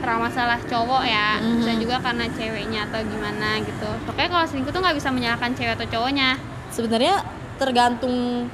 trauma 0.00 0.28
salah 0.28 0.58
cowok 0.58 1.02
ya. 1.04 1.38
Bisa 1.38 1.72
Mhm. 1.72 1.80
juga 1.80 1.96
karena 2.00 2.24
ceweknya 2.28 2.80
atau 2.88 3.00
gimana 3.04 3.60
gitu. 3.60 3.88
Pokoknya 4.04 4.28
kalau 4.28 4.46
selingkuh 4.48 4.72
tuh 4.72 4.80
nggak 4.80 4.96
bisa 4.96 5.08
menyalahkan 5.08 5.50
cewek 5.54 5.72
atau 5.76 5.86
cowoknya. 5.86 6.28
Sebenarnya 6.70 7.14
tergantung 7.56 8.48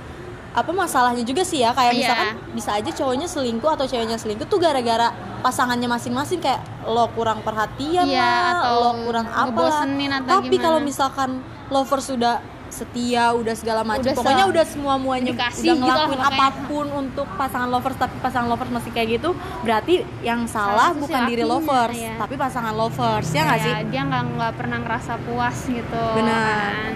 apa 0.52 0.70
masalahnya 0.72 1.22
juga 1.22 1.44
sih 1.44 1.62
ya. 1.62 1.70
Kayak 1.70 1.92
Iya. 1.92 2.00
misalkan 2.02 2.28
bisa 2.52 2.70
aja 2.74 2.90
cowoknya 2.90 3.28
selingkuh 3.28 3.70
atau 3.70 3.86
ceweknya 3.86 4.18
selingkuh 4.18 4.44
tuh 4.44 4.58
gara-gara 4.58 5.12
pasangannya 5.40 5.86
masing-masing 5.86 6.42
kayak 6.42 6.58
lo 6.82 7.06
kurang 7.14 7.38
perhatian 7.42 8.02
Iya, 8.02 8.18
lah, 8.18 8.50
atau 8.58 8.74
lo 8.74 8.90
kurang 9.06 9.26
apa 9.26 9.86
tapi 10.26 10.56
kalau 10.58 10.80
misalkan 10.80 11.38
lover 11.70 12.02
sudah 12.02 12.42
setia 12.68 13.32
udah 13.32 13.54
segala 13.54 13.82
macam 13.86 14.10
pokoknya 14.12 14.46
udah 14.50 14.64
semua 14.66 14.94
muanya 14.98 15.32
udah 15.32 15.50
gitu 15.54 15.74
ngelakuin 15.78 16.18
pokoknya. 16.18 16.38
apa 16.38 16.46
pun 16.66 16.86
untuk 16.92 17.26
pasangan 17.38 17.68
lovers 17.70 17.96
tapi 17.96 18.16
pasangan 18.20 18.48
lovers 18.50 18.72
masih 18.74 18.90
kayak 18.92 19.08
gitu 19.20 19.30
berarti 19.62 19.94
yang 20.20 20.44
salah 20.50 20.92
si 20.92 21.00
bukan 21.00 21.20
diri 21.30 21.44
lovers 21.46 21.96
iya. 21.96 22.14
tapi 22.18 22.34
pasangan 22.34 22.74
lovers 22.74 23.28
ya 23.32 23.42
nggak 23.46 23.60
sih 23.62 23.72
Kayak 23.72 23.88
dia 23.90 24.02
nggak 24.06 24.22
nggak 24.36 24.52
pernah 24.58 24.78
ngerasa 24.82 25.12
puas 25.24 25.58
gitu 25.66 26.04
Benar. 26.18 26.72
kan. 26.72 26.94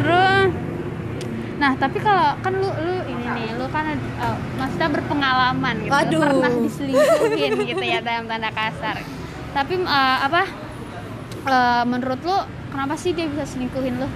terus 0.00 0.50
nah 1.62 1.72
tapi 1.78 1.98
kalau 2.02 2.34
kan 2.42 2.52
lu 2.58 2.66
lu 2.66 2.94
ini 3.06 3.22
nih 3.22 3.48
lu 3.54 3.70
kan 3.70 3.94
uh, 4.18 4.36
maksudnya 4.58 4.88
berpengalaman 4.90 5.74
gitu 5.86 5.94
Waduh. 5.94 6.20
pernah 6.26 6.50
diselingkuhin 6.58 7.52
gitu 7.70 7.84
ya 7.86 8.02
dalam 8.02 8.26
tanda 8.26 8.50
kasar 8.50 8.98
tapi 9.54 9.78
uh, 9.86 10.18
apa 10.26 10.42
uh, 11.46 11.84
menurut 11.86 12.18
lu 12.26 12.38
kenapa 12.72 12.94
sih 12.96 13.12
dia 13.12 13.26
bisa 13.26 13.44
selingkuhin 13.46 13.94
lu? 13.96 14.08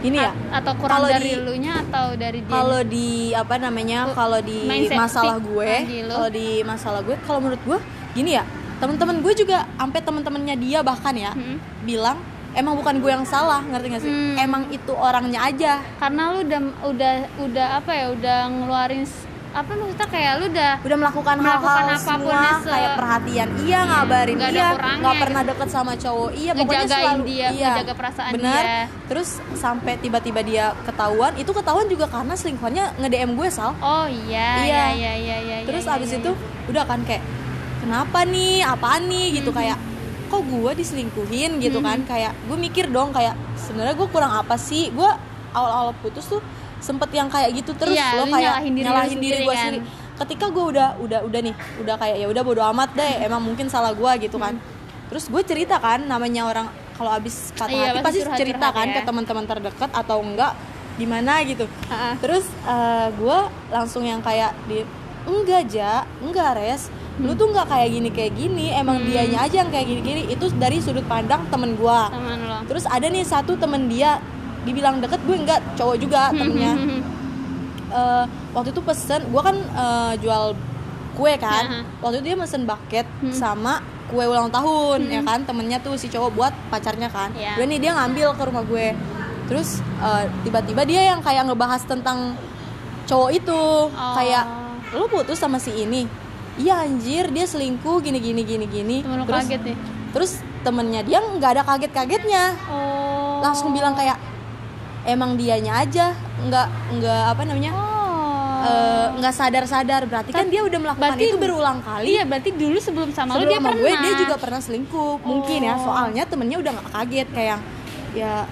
Ini 0.00 0.16
ya? 0.16 0.32
A- 0.48 0.58
atau 0.58 0.72
kurang 0.74 0.96
Kalau 0.96 1.08
dari 1.10 1.28
di- 1.30 1.36
lu 1.38 1.54
nya 1.54 1.84
atau 1.84 2.16
dari 2.16 2.40
dia? 2.40 2.48
kalau 2.50 2.80
di 2.82 3.08
apa 3.32 3.54
namanya 3.56 4.08
kalau 4.10 4.40
di 4.40 4.64
masalah 4.90 5.36
gue 5.38 5.72
kalau 6.08 6.28
di 6.30 6.48
masalah 6.62 7.00
gue 7.00 7.16
kalau 7.20 7.38
menurut 7.38 7.60
gue 7.60 7.78
gini 8.10 8.32
ya 8.32 8.44
teman-teman 8.80 9.20
gue 9.20 9.32
juga 9.36 9.68
sampai 9.70 10.00
teman-temannya 10.00 10.56
dia 10.56 10.80
bahkan 10.80 11.12
ya 11.12 11.30
Hmm. 11.30 11.60
bilang 11.84 12.16
emang 12.50 12.74
bukan 12.74 12.96
gue 12.96 13.10
yang 13.12 13.22
salah 13.24 13.60
ngerti 13.62 13.86
gak 13.90 14.02
sih? 14.02 14.08
Hmm. 14.08 14.34
emang 14.36 14.62
itu 14.70 14.90
orangnya 14.90 15.44
aja. 15.44 15.84
Karena 16.00 16.32
lu 16.32 16.42
udah 16.42 16.60
udah 16.82 17.14
udah 17.38 17.66
apa 17.76 17.92
ya 17.92 18.06
udah 18.10 18.38
ngeluarin 18.48 19.04
apa 19.52 19.72
maksudnya? 19.72 20.06
Kayak 20.06 20.32
lu 20.36 20.44
udah 20.48 20.72
udah 20.80 20.96
melakukan 20.96 21.34
Melakukan 21.36 21.66
hal-hal 21.76 21.86
apa 21.90 21.96
pun 21.96 22.06
semua 22.06 22.40
se- 22.56 22.68
kayak 22.68 22.90
perhatian 22.94 23.48
iya 23.60 23.78
ngabarin 23.82 24.34
nggak 24.36 24.48
ada 24.48 24.56
iya 24.56 24.68
nggak 24.96 25.16
pernah 25.18 25.40
gitu. 25.40 25.50
deket 25.50 25.68
sama 25.68 25.92
cowok. 25.94 26.30
Iya 26.32 26.50
pokoknya 26.52 26.86
selalu 26.88 27.22
dia, 27.24 27.46
iya. 27.50 27.68
ngejaga 27.72 27.94
perasaan 27.94 28.32
benar 28.32 28.62
dia. 28.62 28.84
terus 29.06 29.28
sampai 29.54 29.92
tiba-tiba 29.96 30.40
dia 30.40 30.64
ketahuan 30.82 31.32
itu 31.34 31.50
ketahuan 31.50 31.86
juga 31.86 32.06
karena 32.06 32.34
selingkuhannya 32.34 32.84
nge 32.96 33.08
DM 33.08 33.30
gue 33.32 33.48
sal. 33.48 33.72
Oh 33.76 34.06
iya, 34.06 34.48
Iya. 34.60 34.64
iya, 34.64 34.86
iya, 34.92 35.12
iya, 35.16 35.36
iya. 35.40 35.56
terus 35.64 35.82
iya, 35.82 35.94
abis 35.94 36.10
iya, 36.10 36.18
itu 36.18 36.30
udah 36.66 36.84
kan 36.84 37.00
kayak 37.02 37.22
kenapa 37.80 38.18
nih? 38.24 38.62
Apaan 38.62 39.02
nih? 39.04 39.26
Hmm, 39.26 39.36
gitu 39.36 39.50
kayak 39.50 39.78
kok 40.26 40.42
gue 40.44 40.70
diselingkuhin? 40.74 41.50
Gitu 41.58 41.78
Hmm, 41.78 41.86
kan 41.86 41.98
kayak 42.04 42.38
gue 42.40 42.56
mikir 42.56 42.86
dong 42.86 43.10
kayak 43.10 43.34
sebenarnya 43.56 43.94
gue 43.94 44.08
kurang 44.08 44.30
apa 44.32 44.54
sih? 44.54 44.90
Gue 44.90 45.10
awal-awal 45.50 45.90
putus 45.96 46.22
tuh 46.24 46.38
sempet 46.80 47.10
yang 47.10 47.28
kayak 47.28 47.52
gitu 47.54 47.72
terus 47.72 47.92
Iya, 47.92 48.16
lo 48.16 48.24
kayak 48.26 48.64
nyalahin 48.64 48.74
diri 48.74 48.84
lu 48.84 49.04
sendiri 49.14 49.36
gue 49.38 49.52
kan. 49.52 49.64
sendiri 49.68 49.78
ketika 50.18 50.46
gue 50.46 50.64
udah 50.66 50.88
udah 50.98 51.20
udah 51.22 51.40
nih 51.42 51.54
udah 51.78 51.94
kayak 51.96 52.16
ya 52.16 52.26
udah 52.26 52.42
bodo 52.42 52.62
amat 52.66 52.90
deh 52.92 53.14
Hmm. 53.14 53.26
emang 53.26 53.40
mungkin 53.42 53.66
salah 53.66 53.92
gue 53.92 54.12
gitu 54.20 54.36
kan 54.36 54.56
terus 55.06 55.26
gue 55.26 55.42
cerita 55.42 55.76
kan 55.76 56.00
namanya 56.02 56.44
orang 56.44 56.66
kalau 56.92 57.10
abis 57.10 57.52
patah 57.54 57.70
Iya, 57.70 57.88
hati 57.90 58.00
pasti 58.00 58.18
curhat-curhat 58.18 58.38
cerita 58.38 58.66
kan 58.70 58.86
ya. 58.86 58.94
ke 58.94 59.00
teman-teman 59.02 59.44
terdekat 59.46 59.90
atau 59.90 60.18
enggak 60.18 60.52
gimana 60.96 61.40
gitu 61.42 61.64
Ha-ha. 61.86 62.16
terus 62.16 62.44
gue 63.14 63.38
langsung 63.68 64.02
yang 64.02 64.20
kayak 64.20 64.52
di 64.64 64.84
enggak 65.22 65.64
ja 65.66 65.92
enggak 66.18 66.56
res 66.56 66.88
lu 67.16 67.32
tuh 67.32 67.48
nggak 67.48 67.66
kayak 67.66 67.88
gini 67.90 68.08
kayak 68.10 68.32
gini 68.34 68.66
emang 68.70 68.96
Hmm. 68.98 69.06
dianya 69.06 69.38
aja 69.42 69.56
yang 69.58 69.68
kayak 69.68 69.86
gini 69.86 70.00
gini 70.00 70.22
itu 70.26 70.48
dari 70.54 70.78
sudut 70.78 71.04
pandang 71.04 71.44
temen 71.46 71.72
gue 71.74 72.00
terus 72.64 72.84
ada 72.86 73.04
nih 73.06 73.20
satu 73.22 73.56
temen 73.56 73.84
dia 73.86 74.20
dibilang 74.62 74.98
deket 74.98 75.20
gue 75.20 75.36
enggak 75.38 75.60
cowok 75.74 75.94
Hmm, 75.94 76.02
juga 76.02 76.20
temennya 76.30 76.72
Eh, 77.90 78.24
waktu 78.52 78.70
itu 78.70 78.80
pesen 78.80 79.26
gue 79.26 79.42
kan 79.42 79.56
eh, 79.56 80.12
jual 80.18 80.54
kue 81.12 81.34
kan 81.36 81.64
Aha. 81.66 81.82
waktu 81.98 82.14
itu 82.16 82.24
dia 82.24 82.36
mesen 82.36 82.62
bucket 82.62 83.02
Hmm. 83.18 83.34
sama 83.34 83.82
kue 84.06 84.22
ulang 84.22 84.46
tahun 84.48 85.10
ya 85.10 85.20
kan 85.20 85.42
temennya 85.42 85.78
tuh 85.78 85.94
si 85.94 86.06
cowok 86.06 86.30
buat 86.30 86.52
pacarnya 86.70 87.08
kan 87.08 87.30
Iya. 87.32 87.58
udah 87.58 87.66
nih 87.66 87.78
dia 87.78 87.92
ngambil 87.92 88.28
ke 88.32 88.42
rumah 88.42 88.62
gue 88.62 88.94
terus 89.44 89.68
eh, 89.98 90.24
tiba-tiba 90.40 90.82
dia 90.84 91.02
yang 91.04 91.18
kayak 91.18 91.42
ngebahas 91.44 91.82
tentang 91.82 92.38
cowok 93.04 93.30
itu 93.32 93.58
Oh. 93.90 94.14
kayak 94.14 94.46
lu 94.92 95.06
putus 95.06 95.34
sama 95.36 95.58
si 95.58 95.74
ini 95.76 96.06
iya 96.56 96.86
anjir 96.86 97.26
dia 97.28 97.42
selingkuh 97.44 97.98
gini 97.98 98.18
gini 98.18 98.42
gini 98.44 98.66
gini 98.66 98.96
Temen 99.02 99.26
terus 99.26 99.50
kaget 99.50 99.60
nih. 99.66 99.76
terus 100.10 100.30
temennya 100.62 101.02
dia 101.02 101.18
nggak 101.18 101.50
ada 101.52 101.62
kaget-kagetnya 101.64 102.54
Oh. 102.70 103.42
langsung 103.42 103.74
bilang 103.74 103.94
kayak 103.94 104.14
emang 105.10 105.34
dianya 105.34 105.72
aja 105.78 106.06
nggak 106.40 106.66
nggak 106.94 107.22
apa 107.28 107.42
namanya 107.42 107.72
Oh. 107.72 108.60
eh, 108.60 109.06
nggak 109.16 109.32
sadar-sadar. 109.32 110.04
Berarti 110.04 110.30
kan 110.30 110.44
dia 110.44 110.60
udah 110.60 110.78
melakukan 110.78 111.00
berarti- 111.10 111.26
itu 111.26 111.38
berulang 111.38 111.80
kali. 111.80 112.04
Iya, 112.10 112.22
berarti 112.24 112.50
dulu 112.52 112.76
sebelum 112.76 113.08
sama 113.10 113.32
lu 113.32 113.36
sebelum 113.38 113.48
dia 113.48 113.56
sama 113.56 113.68
pernah. 113.70 113.80
gue 113.80 113.92
dia 113.96 114.12
juga 114.18 114.36
pernah 114.36 114.60
selingkuh 114.60 115.12
mungkin 115.22 115.60
ya. 115.62 115.74
Oh. 115.74 115.80
soalnya 115.82 116.22
temennya 116.24 116.58
udah 116.58 116.70
nggak 116.70 116.88
kaget 116.90 117.28
kayak 117.30 117.58
ya 118.12 118.44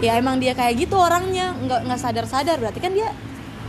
ya 0.00 0.12
emang 0.16 0.36
dia 0.36 0.50
kayak 0.52 0.74
gitu 0.76 0.94
orangnya. 0.96 1.54
Nggak 1.56 1.78
nggak 1.84 2.00
sadar-sadar. 2.00 2.58
Berarti 2.58 2.80
kan 2.80 2.90
dia 2.90 3.14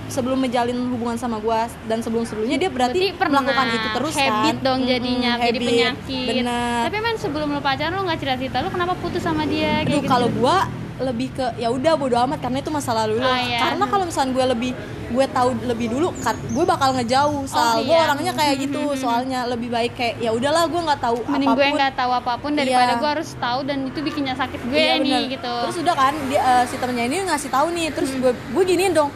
sebelum 0.05 0.35
menjalin 0.35 0.77
hubungan 0.89 1.13
sama 1.15 1.37
gue 1.37 1.59
dan 1.83 2.01
sebelum 2.01 2.21
sebelumnya 2.23 2.57
dia 2.57 2.69
berarti, 2.69 3.13
pernah. 3.13 3.39
melakukan 3.39 3.65
itu 3.71 3.87
terus 3.93 4.13
habit 4.15 4.29
kan. 4.51 4.65
dong 4.65 4.79
jadinya 4.83 5.31
Mm-mm, 5.31 5.45
jadi 5.47 5.57
habit. 5.57 5.69
penyakit. 5.71 6.27
bener 6.27 6.81
tapi 6.83 6.95
emang 6.97 7.15
sebelum 7.17 7.47
lu 7.49 7.61
pacaran 7.61 7.93
lu 7.93 8.03
nggak 8.03 8.19
cerita 8.19 8.35
cerita 8.35 8.57
lu 8.59 8.69
kenapa 8.69 8.93
putus 8.95 9.21
sama 9.21 9.45
dia? 9.45 9.81
Kayak 9.81 9.87
Aduh 9.87 9.99
gitu. 9.99 10.09
kalau 10.09 10.27
gue 10.27 10.57
lebih 10.95 11.29
ke 11.31 11.45
ya 11.57 11.67
udah 11.67 11.93
bodo 11.93 12.13
amat 12.19 12.37
karena 12.39 12.57
itu 12.59 12.69
masa 12.69 12.93
lalu 12.93 13.17
lo 13.17 13.25
Ah, 13.25 13.39
iya. 13.39 13.59
karena 13.63 13.85
kalau 13.85 14.05
misalnya 14.05 14.31
gue 14.31 14.45
lebih 14.47 14.71
gue 15.09 15.25
tahu 15.27 15.49
lebih 15.63 15.87
dulu 15.89 16.09
gue 16.47 16.65
bakal 16.65 16.89
ngejauh 16.93 17.45
soal 17.45 17.81
gue 17.81 17.89
iya. 17.89 18.01
orangnya 18.03 18.29
kayak 18.31 18.55
gitu 18.59 18.81
soalnya 18.95 19.45
lebih 19.45 19.69
baik 19.69 19.93
kayak 19.93 20.15
ya 20.19 20.29
udahlah 20.29 20.65
gue 20.65 20.77
nggak 20.79 20.99
tahu 20.99 21.17
mending 21.27 21.49
gue 21.49 21.57
apa 21.59 21.65
pun 21.65 21.77
nggak 21.77 21.95
tahu 21.95 22.11
apa 22.11 22.33
pun 22.35 22.51
daripada 22.51 22.91
Iya. 22.91 22.99
gue 22.99 23.09
harus 23.09 23.29
tahu 23.35 23.59
dan 23.63 23.77
itu 23.83 23.99
bikinnya 23.99 24.33
sakit 24.33 24.59
gue 24.63 24.73
Iya, 24.75 24.93
nih 24.95 25.13
bener. 25.19 25.33
gitu 25.33 25.53
Terus 25.63 25.77
udah 25.79 25.95
kan 25.95 26.13
dia 26.27 26.39
eh, 26.39 26.63
si 26.65 26.75
temennya 26.77 27.05
ini 27.07 27.15
ngasih 27.23 27.49
tahu 27.49 27.67
nih, 27.71 27.87
terus 27.89 28.09
Hmm. 28.11 28.21
gue 28.21 28.31
gue 28.33 28.63
giniin 28.63 28.91
dong. 28.91 29.09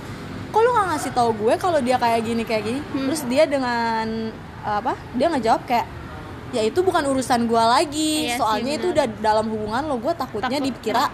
Kok 0.47 0.59
lu 0.59 0.69
gak 0.71 0.87
ngasih 0.87 1.11
tahu 1.11 1.29
gue 1.35 1.53
kalau 1.55 1.79
dia 1.79 1.95
kayak 1.95 2.19
gini 2.23 2.41
kayak 2.41 2.63
gini? 2.63 2.79
Hmm. 2.81 3.05
Terus 3.05 3.21
dia 3.25 3.43
dengan 3.45 4.05
eh, 4.59 4.75
apa? 4.75 4.93
Dia 5.13 5.27
ngejawab 5.29 5.61
kayak 5.63 5.85
ya 6.47 6.61
itu 6.63 6.79
bukan 6.79 7.03
urusan 7.05 7.43
gue 7.43 7.59
lagi. 7.59 8.13
Iya 8.23 8.33
sih, 8.33 8.39
Soalnya 8.39 8.71
itu 8.75 8.87
bener. 8.87 8.95
udah 8.95 9.05
dalam 9.19 9.45
hubungan 9.47 9.81
lo, 9.83 9.97
gue 9.97 10.13
takutnya 10.13 10.57
Takut. 10.57 10.67
dikira 10.71 11.05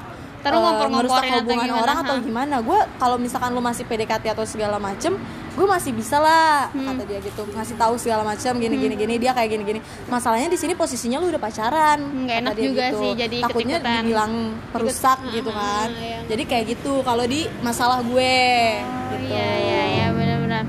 Lu 0.46 0.60
eh, 0.60 0.90
ngerusak 0.90 1.24
atau 1.24 1.40
hubungan 1.40 1.66
gimana, 1.66 1.82
orang 1.82 1.98
atau 2.00 2.16
ha? 2.16 2.22
gimana. 2.22 2.56
Gue 2.60 2.80
kalau 2.98 3.16
misalkan 3.16 3.50
lu 3.52 3.62
masih 3.62 3.84
PDKT 3.84 4.26
atau 4.30 4.44
segala 4.44 4.76
macem, 4.78 5.16
gue 5.50 5.66
masih 5.66 5.92
bisa 5.92 6.18
lah 6.18 6.68
Hmm. 6.70 6.84
kata 6.90 7.04
dia 7.06 7.20
gitu 7.20 7.48
ngasih 7.48 7.76
tahu 7.76 7.94
segala 7.96 8.24
macam 8.24 8.52
gini 8.54 8.76
gini 8.76 8.96
gini 8.96 9.14
dia 9.16 9.32
kayak 9.32 9.50
gini 9.50 9.64
gini. 9.64 9.80
Masalahnya 10.06 10.48
di 10.48 10.58
sini 10.58 10.74
posisinya 10.74 11.18
lu 11.18 11.30
udah 11.30 11.40
pacaran. 11.40 12.00
Nggak 12.04 12.38
enak 12.42 12.54
dia 12.54 12.66
juga 12.66 12.86
gitu. 12.86 13.00
sih 13.00 13.12
jadi 13.16 13.38
takutnya 13.42 13.78
dibilang 13.80 14.34
perusak 14.70 15.18
Ikut- 15.22 15.34
gitu 15.34 15.50
kan 15.50 15.88
ah, 15.88 15.96
iya. 15.96 16.20
jadi 16.26 16.44
kayak 16.44 16.66
gitu 16.70 16.94
kalau 17.02 17.24
di 17.24 17.46
masalah 17.60 18.02
gue 18.02 18.36
Oh, 18.84 19.12
gitu 19.14 19.30
iya 19.30 19.48
iya 19.56 19.82
iya 19.90 20.08
benar-benar 20.10 20.66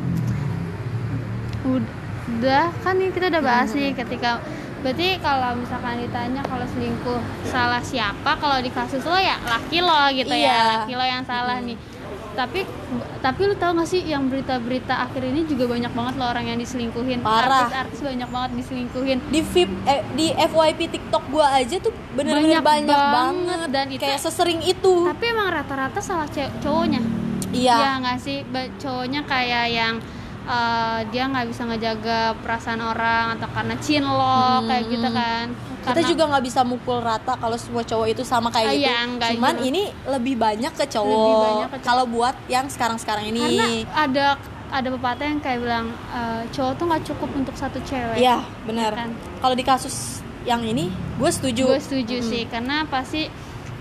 udah 1.64 2.64
kan 2.80 2.94
kita 3.00 3.26
udah 3.28 3.42
bahas 3.42 3.72
nih 3.72 3.94
ketika 3.94 4.40
berarti 4.84 5.16
kalau 5.18 5.56
misalkan 5.56 5.96
ditanya 5.98 6.44
kalau 6.44 6.68
selingkuh 6.68 7.16
salah 7.42 7.80
siapa 7.80 8.36
kalau 8.36 8.60
di 8.60 8.68
kasus 8.68 9.00
lo 9.00 9.16
ya 9.16 9.40
laki 9.42 9.80
lo 9.80 10.12
gitu 10.12 10.28
Iya. 10.30 10.44
ya 10.46 10.62
laki 10.78 10.92
lo 10.92 11.04
yang 11.04 11.24
salah 11.24 11.56
nih. 11.58 11.80
Tapi 12.34 12.66
tapi 13.18 13.40
lu 13.44 13.54
tau 13.54 13.72
gak 13.72 13.86
sih 13.86 14.02
yang 14.02 14.26
berita-berita 14.26 14.90
akhir 15.00 15.22
ini 15.22 15.46
juga 15.46 15.70
banyak 15.70 15.88
banget 15.88 16.14
lo 16.14 16.26
orang 16.26 16.44
yang 16.44 16.58
diselingkuhin. 16.58 17.22
Parah. 17.22 17.64
artis-artis 17.64 18.02
banyak 18.02 18.28
banget 18.28 18.50
diselingkuhin. 18.58 19.18
Di 19.24 19.40
VIP 19.40 19.70
eh, 19.86 20.02
di 20.12 20.26
FYP 20.34 20.80
TikTok 20.90 21.24
gue 21.30 21.46
aja 21.46 21.76
tuh 21.78 21.94
bener-bener 22.12 22.58
Banyak 22.58 22.62
banyak, 22.62 22.90
banget, 22.90 23.46
banget. 23.46 23.68
dan 23.70 23.86
itu- 23.88 24.02
kayak 24.02 24.20
sesering 24.20 24.60
itu. 24.60 24.94
Tapi 25.06 25.24
emang 25.24 25.48
rata-rata 25.48 26.02
salah 26.02 26.26
cowoknya. 26.60 27.00
Iya. 27.54 27.76
Iya 27.78 27.90
nggak 28.02 28.18
sih? 28.18 28.38
Cowoknya 28.76 29.22
kayak 29.24 29.64
yang 29.70 29.94
eh, 30.46 31.00
dia 31.08 31.24
nggak 31.24 31.46
bisa 31.48 31.62
ngejaga 31.64 32.20
perasaan 32.38 32.80
orang 32.80 33.34
atau 33.34 33.48
karena 33.48 33.74
cinlok 33.78 34.60
kayak 34.64 34.84
gitu 34.86 35.08
kan. 35.10 35.46
Kita 35.50 35.92
Karena- 35.94 36.08
juga 36.08 36.24
nggak 36.26 36.44
bisa 36.44 36.60
mukul 36.62 36.98
rata 36.98 37.32
kalau 37.34 37.56
semua 37.56 37.82
cowok 37.82 38.06
itu 38.08 38.22
sama 38.22 38.48
kayak 38.48 38.66
Ah, 38.66 38.72
gitu. 38.72 38.84
iya, 38.84 38.96
enggak 39.04 39.30
cuman 39.32 39.54
juga. 39.54 39.66
ini 39.66 39.82
lebih 40.06 40.34
banyak 40.36 40.72
ke 40.72 40.84
cowok 40.86 41.12
Lebih 41.14 41.36
banyak 41.38 41.68
ke 41.68 41.76
cowok. 41.76 41.86
kalau 41.86 42.04
buat 42.06 42.34
yang 42.46 42.66
sekarang-sekarang 42.66 43.24
ini. 43.26 43.42
Karena 43.42 43.68
ada 43.94 44.26
ada 44.70 44.88
pepatah 44.90 45.26
yang 45.26 45.38
kayak 45.38 45.58
bilang 45.60 45.86
eh, 46.10 46.42
cowok 46.50 46.72
tuh 46.74 46.84
nggak 46.86 47.02
cukup 47.04 47.30
untuk 47.34 47.54
satu 47.54 47.78
cewek. 47.80 48.16
Iya 48.16 48.38
benar. 48.64 48.92
Kan. 48.94 49.10
kalau 49.38 49.52
di 49.52 49.60
kasus 49.62 50.20
yang 50.42 50.60
ini 50.60 50.88
gue 51.14 51.30
setuju. 51.30 51.64
Gue 51.66 51.80
setuju 51.80 52.16
sih 52.22 52.44
karena 52.46 52.84
pasti 52.84 53.28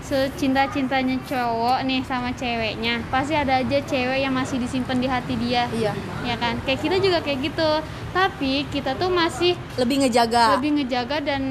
secinta 0.04 0.68
cintanya 0.68 1.16
cowok 1.24 1.80
nih 1.88 2.04
sama 2.04 2.28
ceweknya 2.36 3.00
pasti 3.08 3.32
ada 3.32 3.64
aja 3.64 3.80
cewek 3.88 4.20
yang 4.20 4.36
masih 4.36 4.60
disimpan 4.60 5.00
di 5.00 5.08
hati 5.08 5.34
dia. 5.40 5.64
Iya. 5.72 5.96
Ya 6.28 6.36
kan? 6.36 6.60
Kayak 6.68 6.80
kita 6.84 6.96
juga 7.00 7.18
kayak 7.24 7.40
gitu. 7.40 7.70
Tapi 8.12 8.68
kita 8.68 8.94
tuh 9.00 9.08
masih 9.08 9.56
lebih 9.80 10.04
ngejaga. 10.04 10.60
Lebih 10.60 10.70
ngejaga 10.76 11.24
dan 11.24 11.42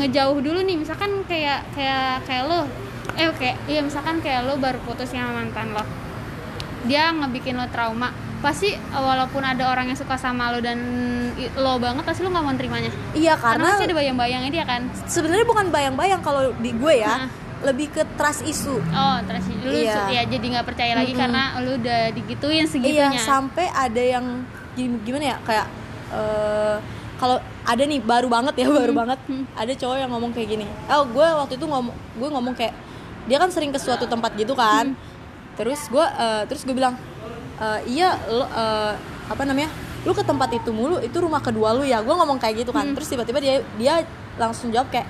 ngejauh 0.00 0.40
dulu 0.40 0.64
nih. 0.64 0.80
Misalkan 0.80 1.20
kayak 1.28 1.68
kayak 1.76 2.24
kayak 2.24 2.48
lo. 2.48 2.64
Eh 3.20 3.28
kayak 3.36 3.60
iya 3.68 3.84
misalkan 3.84 4.24
kayak 4.24 4.48
lo 4.48 4.56
baru 4.56 4.80
putus 4.88 5.12
sama 5.12 5.44
mantan 5.44 5.76
lo. 5.76 5.84
Dia 6.88 7.12
ngebikin 7.12 7.60
lo 7.60 7.68
trauma. 7.68 8.08
Pasti 8.42 8.74
walaupun 8.90 9.44
ada 9.44 9.70
orang 9.70 9.92
yang 9.92 9.98
suka 10.00 10.18
sama 10.18 10.50
lo 10.50 10.58
dan 10.64 10.80
lo 11.54 11.78
banget 11.78 12.02
pasti 12.08 12.24
lo 12.24 12.32
nggak 12.32 12.42
mau 12.42 12.56
nerimanya. 12.56 12.90
Iya 13.12 13.36
karena 13.36 13.68
karena 13.68 13.68
pasti 13.76 13.84
ada 13.84 13.96
bayang-bayangnya 14.00 14.50
dia 14.50 14.64
kan. 14.64 14.82
Sebenarnya 15.06 15.44
bukan 15.44 15.68
bayang-bayang 15.68 16.24
kalau 16.24 16.56
di 16.56 16.72
gue 16.72 16.94
ya. 17.04 17.28
Nah. 17.28 17.41
Lebih 17.62 17.88
ke 17.88 18.02
trust 18.12 18.42
isu 18.42 18.76
oh 18.76 19.16
terus 19.22 19.44
lu 19.54 19.70
Iya. 19.72 20.10
ya 20.10 20.22
jadi 20.26 20.46
nggak 20.50 20.66
percaya 20.66 20.92
lagi 20.94 21.10
Mm-mm. 21.10 21.22
karena 21.22 21.42
lu 21.58 21.70
udah 21.76 22.00
digituin 22.10 22.54
iya 22.58 22.66
segitunya 22.66 23.18
sampai 23.18 23.66
ada 23.68 24.02
yang 24.02 24.24
gim- 24.72 25.00
gimana 25.00 25.24
ya 25.24 25.36
kayak 25.40 25.66
eh, 26.10 26.76
kalau 27.16 27.36
ada 27.62 27.82
nih 27.82 28.00
baru 28.00 28.26
banget 28.26 28.54
ya 28.56 28.66
baru 28.82 28.90
banget. 28.92 29.18
Ada 29.54 29.72
cowok 29.76 29.96
yang 29.96 30.10
ngomong 30.10 30.30
kayak 30.30 30.48
gini 30.50 30.66
oh 30.88 31.06
gue 31.06 31.22
waktu 31.22 31.54
itu 31.54 31.64
ngomong 31.64 31.94
gue 32.12 32.28
ngomong 32.28 32.50
kayak 32.52 32.74
dia 33.22 33.38
kan 33.38 33.46
sering 33.48 33.70
ke 33.70 33.78
suatu 33.78 34.04
tempat 34.04 34.34
gitu 34.34 34.52
kan. 34.52 34.98
Terus 35.54 35.86
gue 35.86 36.02
eh, 36.02 36.42
terus 36.44 36.62
gue 36.62 36.72
bilang 36.72 36.98
"Eh, 37.56 37.80
iya 37.92 38.18
lo 38.26 38.42
eh, 38.44 38.92
apa 39.24 39.42
namanya 39.42 39.70
lu 40.02 40.10
ke 40.10 40.20
tempat 40.20 40.50
itu 40.50 40.70
mulu 40.70 40.98
itu 40.98 41.14
rumah 41.14 41.38
kedua 41.38 41.70
lu 41.72 41.84
ya. 41.84 42.02
Gue 42.02 42.10
ngomong 42.10 42.36
kayak 42.36 42.66
gitu 42.66 42.74
kan. 42.74 42.90
Terus 42.90 43.06
tiba-tiba 43.08 43.38
dia 43.38 43.62
dia 43.78 44.02
langsung 44.34 44.68
jawab 44.68 44.90
kayak 44.90 45.06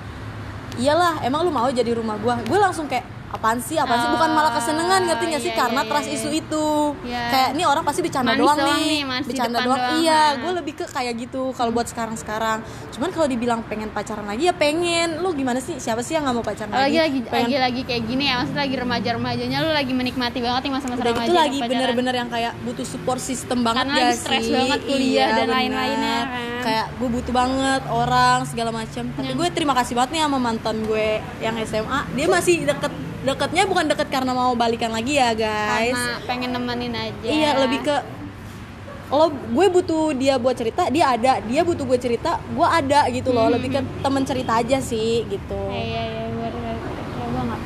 iyalah 0.81 1.21
emang 1.21 1.45
lu 1.45 1.51
mau 1.53 1.69
jadi 1.69 1.93
rumah 1.93 2.17
gua? 2.17 2.41
Gue 2.45 2.57
langsung 2.57 2.89
kayak 2.89 3.05
apaan 3.33 3.59
sih? 3.59 3.75
Apaan 3.81 3.99
sih? 3.99 4.09
Bukan 4.13 4.29
malah 4.31 4.51
kesenengan 4.53 5.01
ngerti 5.09 5.25
gak 5.33 5.41
sih? 5.41 5.51
Iya, 5.51 5.59
karena 5.59 5.81
iya, 5.81 5.89
trust 5.89 6.09
iya. 6.09 6.15
isu 6.21 6.29
itu. 6.31 6.67
Iya. 7.03 7.23
kayak 7.33 7.49
ini 7.57 7.63
orang 7.65 7.83
pasti 7.83 8.01
bercanda 8.05 8.31
Manis 8.33 8.43
doang, 8.45 8.59
doang 8.61 8.81
nih, 8.85 9.01
bercanda 9.25 9.57
depan 9.57 9.65
doang, 9.65 9.81
doang, 9.81 9.99
iya 9.99 10.13
nah. 10.13 10.29
gue 10.39 10.51
lebih 10.61 10.73
ke 10.77 10.85
kayak 10.85 11.13
gitu 11.17 11.41
kalau 11.57 11.71
buat 11.73 11.87
sekarang 11.89 12.15
sekarang 12.15 12.57
cuman 12.93 13.09
kalau 13.09 13.27
dibilang 13.27 13.59
pengen 13.65 13.89
pacaran 13.89 14.25
lagi 14.29 14.47
ya 14.47 14.53
pengen. 14.53 15.19
Lu 15.19 15.33
gimana 15.33 15.57
sih? 15.57 15.81
Siapa 15.81 16.05
sih 16.05 16.13
yang 16.15 16.23
nggak 16.29 16.35
mau 16.37 16.45
pacaran 16.45 16.71
lagi 16.71 16.97
lagi? 17.01 17.19
pengen 17.25 17.49
lagi 17.49 17.57
lagi 17.57 17.81
kayak 17.89 18.03
gini 18.05 18.23
ya. 18.29 18.33
Maksudnya 18.43 18.61
lagi 18.63 18.75
remaja 18.77 19.09
remajanya 19.17 19.57
lu 19.65 19.69
lagi 19.73 19.93
menikmati 19.93 20.37
banget 20.39 20.61
nih 20.69 20.71
masa-masa 20.71 21.01
udah 21.01 21.13
remaja 21.13 21.25
gitu 21.25 21.33
lagi 21.33 21.57
bener-bener 21.63 22.13
yang 22.13 22.29
kayak 22.29 22.53
butuh 22.61 22.85
support 22.85 23.19
system 23.23 23.65
banget 23.65 23.85
Karena 23.87 23.95
lagi 23.97 24.15
stres 24.19 24.43
sih? 24.45 24.53
banget 24.53 24.79
kuliah 24.85 25.27
Iya, 25.29 25.37
dan 25.37 25.47
lain-lainnya, 25.49 26.19
kan. 26.23 26.61
kayak 26.63 26.85
gue 26.99 27.09
butuh 27.09 27.33
banget 27.33 27.81
orang 27.89 28.39
segala 28.47 28.71
macam 28.71 29.03
tapi 29.13 29.31
gue 29.33 29.47
terima 29.51 29.73
kasih 29.77 29.93
banget 29.97 30.09
nih 30.15 30.21
sama 30.25 30.39
mantan 30.39 30.77
gue 30.85 31.09
yang 31.39 31.55
SMA 31.63 31.99
dia 32.15 32.27
masih 32.27 32.55
deket 32.67 32.93
deketnya 33.23 33.63
bukan 33.63 33.85
deket 33.87 34.07
karena 34.07 34.31
mau 34.31 34.51
balikan 34.53 34.91
lagi 34.91 35.15
ya 35.15 35.31
guys. 35.31 35.95
Karena 35.95 36.27
pengen 36.27 36.49
nemenin 36.51 36.93
aja. 36.93 37.23
Iya 37.23 37.49
lebih 37.57 37.79
ke 37.81 37.95
lo 39.13 39.29
gue 39.29 39.67
butuh 39.69 40.11
dia 40.11 40.35
buat 40.35 40.53
cerita 40.53 40.89
dia 40.89 41.11
ada. 41.11 41.39
Dia 41.39 41.61
butuh 41.63 41.83
gue 41.83 41.97
cerita 41.97 42.37
gue 42.43 42.67
ada 42.67 43.07
gitu 43.09 43.31
loh. 43.31 43.47
Hmm. 43.47 43.55
lebih 43.55 43.69
ke 43.71 43.81
temen 44.01 44.23
cerita 44.23 44.59
aja 44.59 44.77
sih 44.79 45.23
gitu. 45.25 45.61
Iya 45.69 45.81
iya 45.81 46.03
iya 46.03 46.23
bener 46.27 46.75
bener. 46.75 46.75
Ya 47.15 47.27
banget 47.31 47.59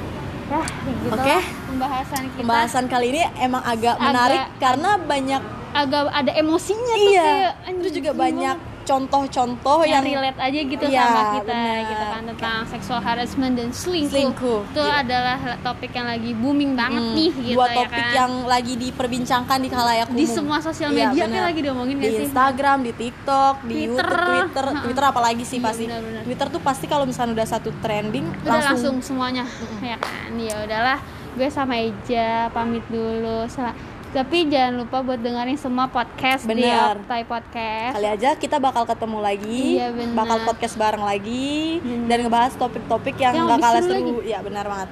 ya 0.47 0.61
gitu 0.63 1.07
Oke. 1.11 1.37
pembahasan 1.67 2.21
kita. 2.23 2.39
Pembahasan 2.39 2.85
kali 2.87 3.05
ini 3.11 3.21
emang 3.37 3.63
agak 3.63 3.95
Agak- 3.95 4.05
menarik 4.05 4.41
karena 4.57 4.89
banyak 4.95 5.41
agak 5.75 6.09
ada 6.09 6.31
emosinya 6.33 6.95
tuh 6.95 7.11
iya 7.11 7.27
kayak 7.61 7.75
terus 7.81 7.93
juga 7.93 8.11
banget. 8.13 8.57
Contoh-contoh 8.88 9.84
yang, 9.84 10.00
yang, 10.00 10.17
relate 10.17 10.39
aja 10.39 10.60
gitu 10.63 10.86
Iya, 10.88 11.04
sama 11.04 11.21
kita 11.36 11.52
bener. 11.52 11.80
gitu 11.86 12.06
kan 12.08 12.21
tentang 12.26 12.58
seksual 12.65 13.00
harassment 13.00 13.54
dan 13.54 13.69
selingkuh, 13.69 14.13
Selingkuh, 14.13 14.60
itu 14.65 14.80
iya. 14.82 15.02
adalah 15.02 15.36
topik 15.62 15.91
yang 15.91 16.08
lagi 16.08 16.32
booming 16.34 16.71
banget 16.73 17.04
Hmm, 17.04 17.13
nih 17.13 17.32
gitu 17.34 17.54
dua 17.54 17.65
ya 17.65 17.76
topik 17.76 17.91
kan 18.02 18.15
yang 18.15 18.32
lagi 18.45 18.73
diperbincangkan 18.78 19.58
di 19.60 19.69
khalayak 19.69 20.08
di 20.10 20.23
umum. 20.23 20.34
semua 20.34 20.58
sosial 20.60 20.89
Iya, 20.89 20.97
media 21.06 21.21
bener. 21.21 21.34
kayak 21.34 21.45
lagi 21.45 21.60
diomongin 21.62 21.97
di 21.97 22.08
sih 22.08 22.23
Instagram, 22.26 22.78
di 22.80 22.91
TikTok, 22.93 23.56
di 23.62 23.73
Twitter. 23.78 24.08
YouTube, 24.08 24.26
Twitter, 24.26 24.65
Ha-ha. 24.65 24.82
Twitter 24.82 25.06
apalagi 25.06 25.43
sih 25.43 25.58
Iya, 25.58 25.65
pasti. 25.65 25.86
benar-benar. 25.86 26.21
Twitter 26.23 26.47
tuh 26.50 26.62
pasti 26.62 26.86
kalau 26.86 27.04
misalnya 27.04 27.34
udah 27.36 27.47
satu 27.50 27.69
trending 27.78 28.26
udah 28.41 28.52
langsung, 28.65 28.95
semuanya 29.00 29.43
ya 29.84 29.97
kan 29.97 30.32
ya 30.34 30.56
udahlah 30.60 31.00
gue 31.34 31.50
sama 31.50 31.78
Eja 31.78 32.50
pamit 32.50 32.82
dulu 32.88 33.45
Sel- 33.45 33.76
tapi 34.09 34.47
jangan 34.47 34.73
lupa 34.79 35.03
buat 35.03 35.19
dengerin 35.19 35.59
semua 35.59 35.87
podcast 35.87 36.47
di 36.47 36.63
Bener. 36.63 36.95
Optai 36.97 37.23
Podcast 37.23 37.93
kali 37.93 38.07
aja 38.07 38.29
kita 38.33 38.57
bakal 38.57 38.83
ketemu 38.87 39.17
lagi, 39.19 39.61
Iya, 39.77 39.87
bakal 40.15 40.37
podcast 40.43 40.75
bareng 40.75 41.03
lagi 41.03 41.79
Benar. 41.83 42.07
dan 42.07 42.17
ngebahas 42.23 42.53
topik-topik 42.55 43.15
yang 43.19 43.33
Yang 43.35 43.47
gak 43.47 43.59
kalah 43.59 43.81
seru 43.83 43.93
lagi. 43.93 44.11
Ya 44.25 44.39
benar 44.41 44.65
banget. 44.65 44.89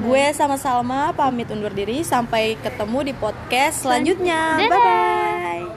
Gue 0.00 0.24
sama 0.32 0.56
Salma 0.56 1.12
pamit 1.12 1.52
undur 1.52 1.68
diri 1.70 2.00
sampai 2.00 2.56
ketemu 2.64 3.12
di 3.12 3.12
podcast 3.12 3.84
selanjutnya. 3.84 4.56
Dadah. 4.56 4.68
Bye 4.68 4.80
bye. 4.80 5.70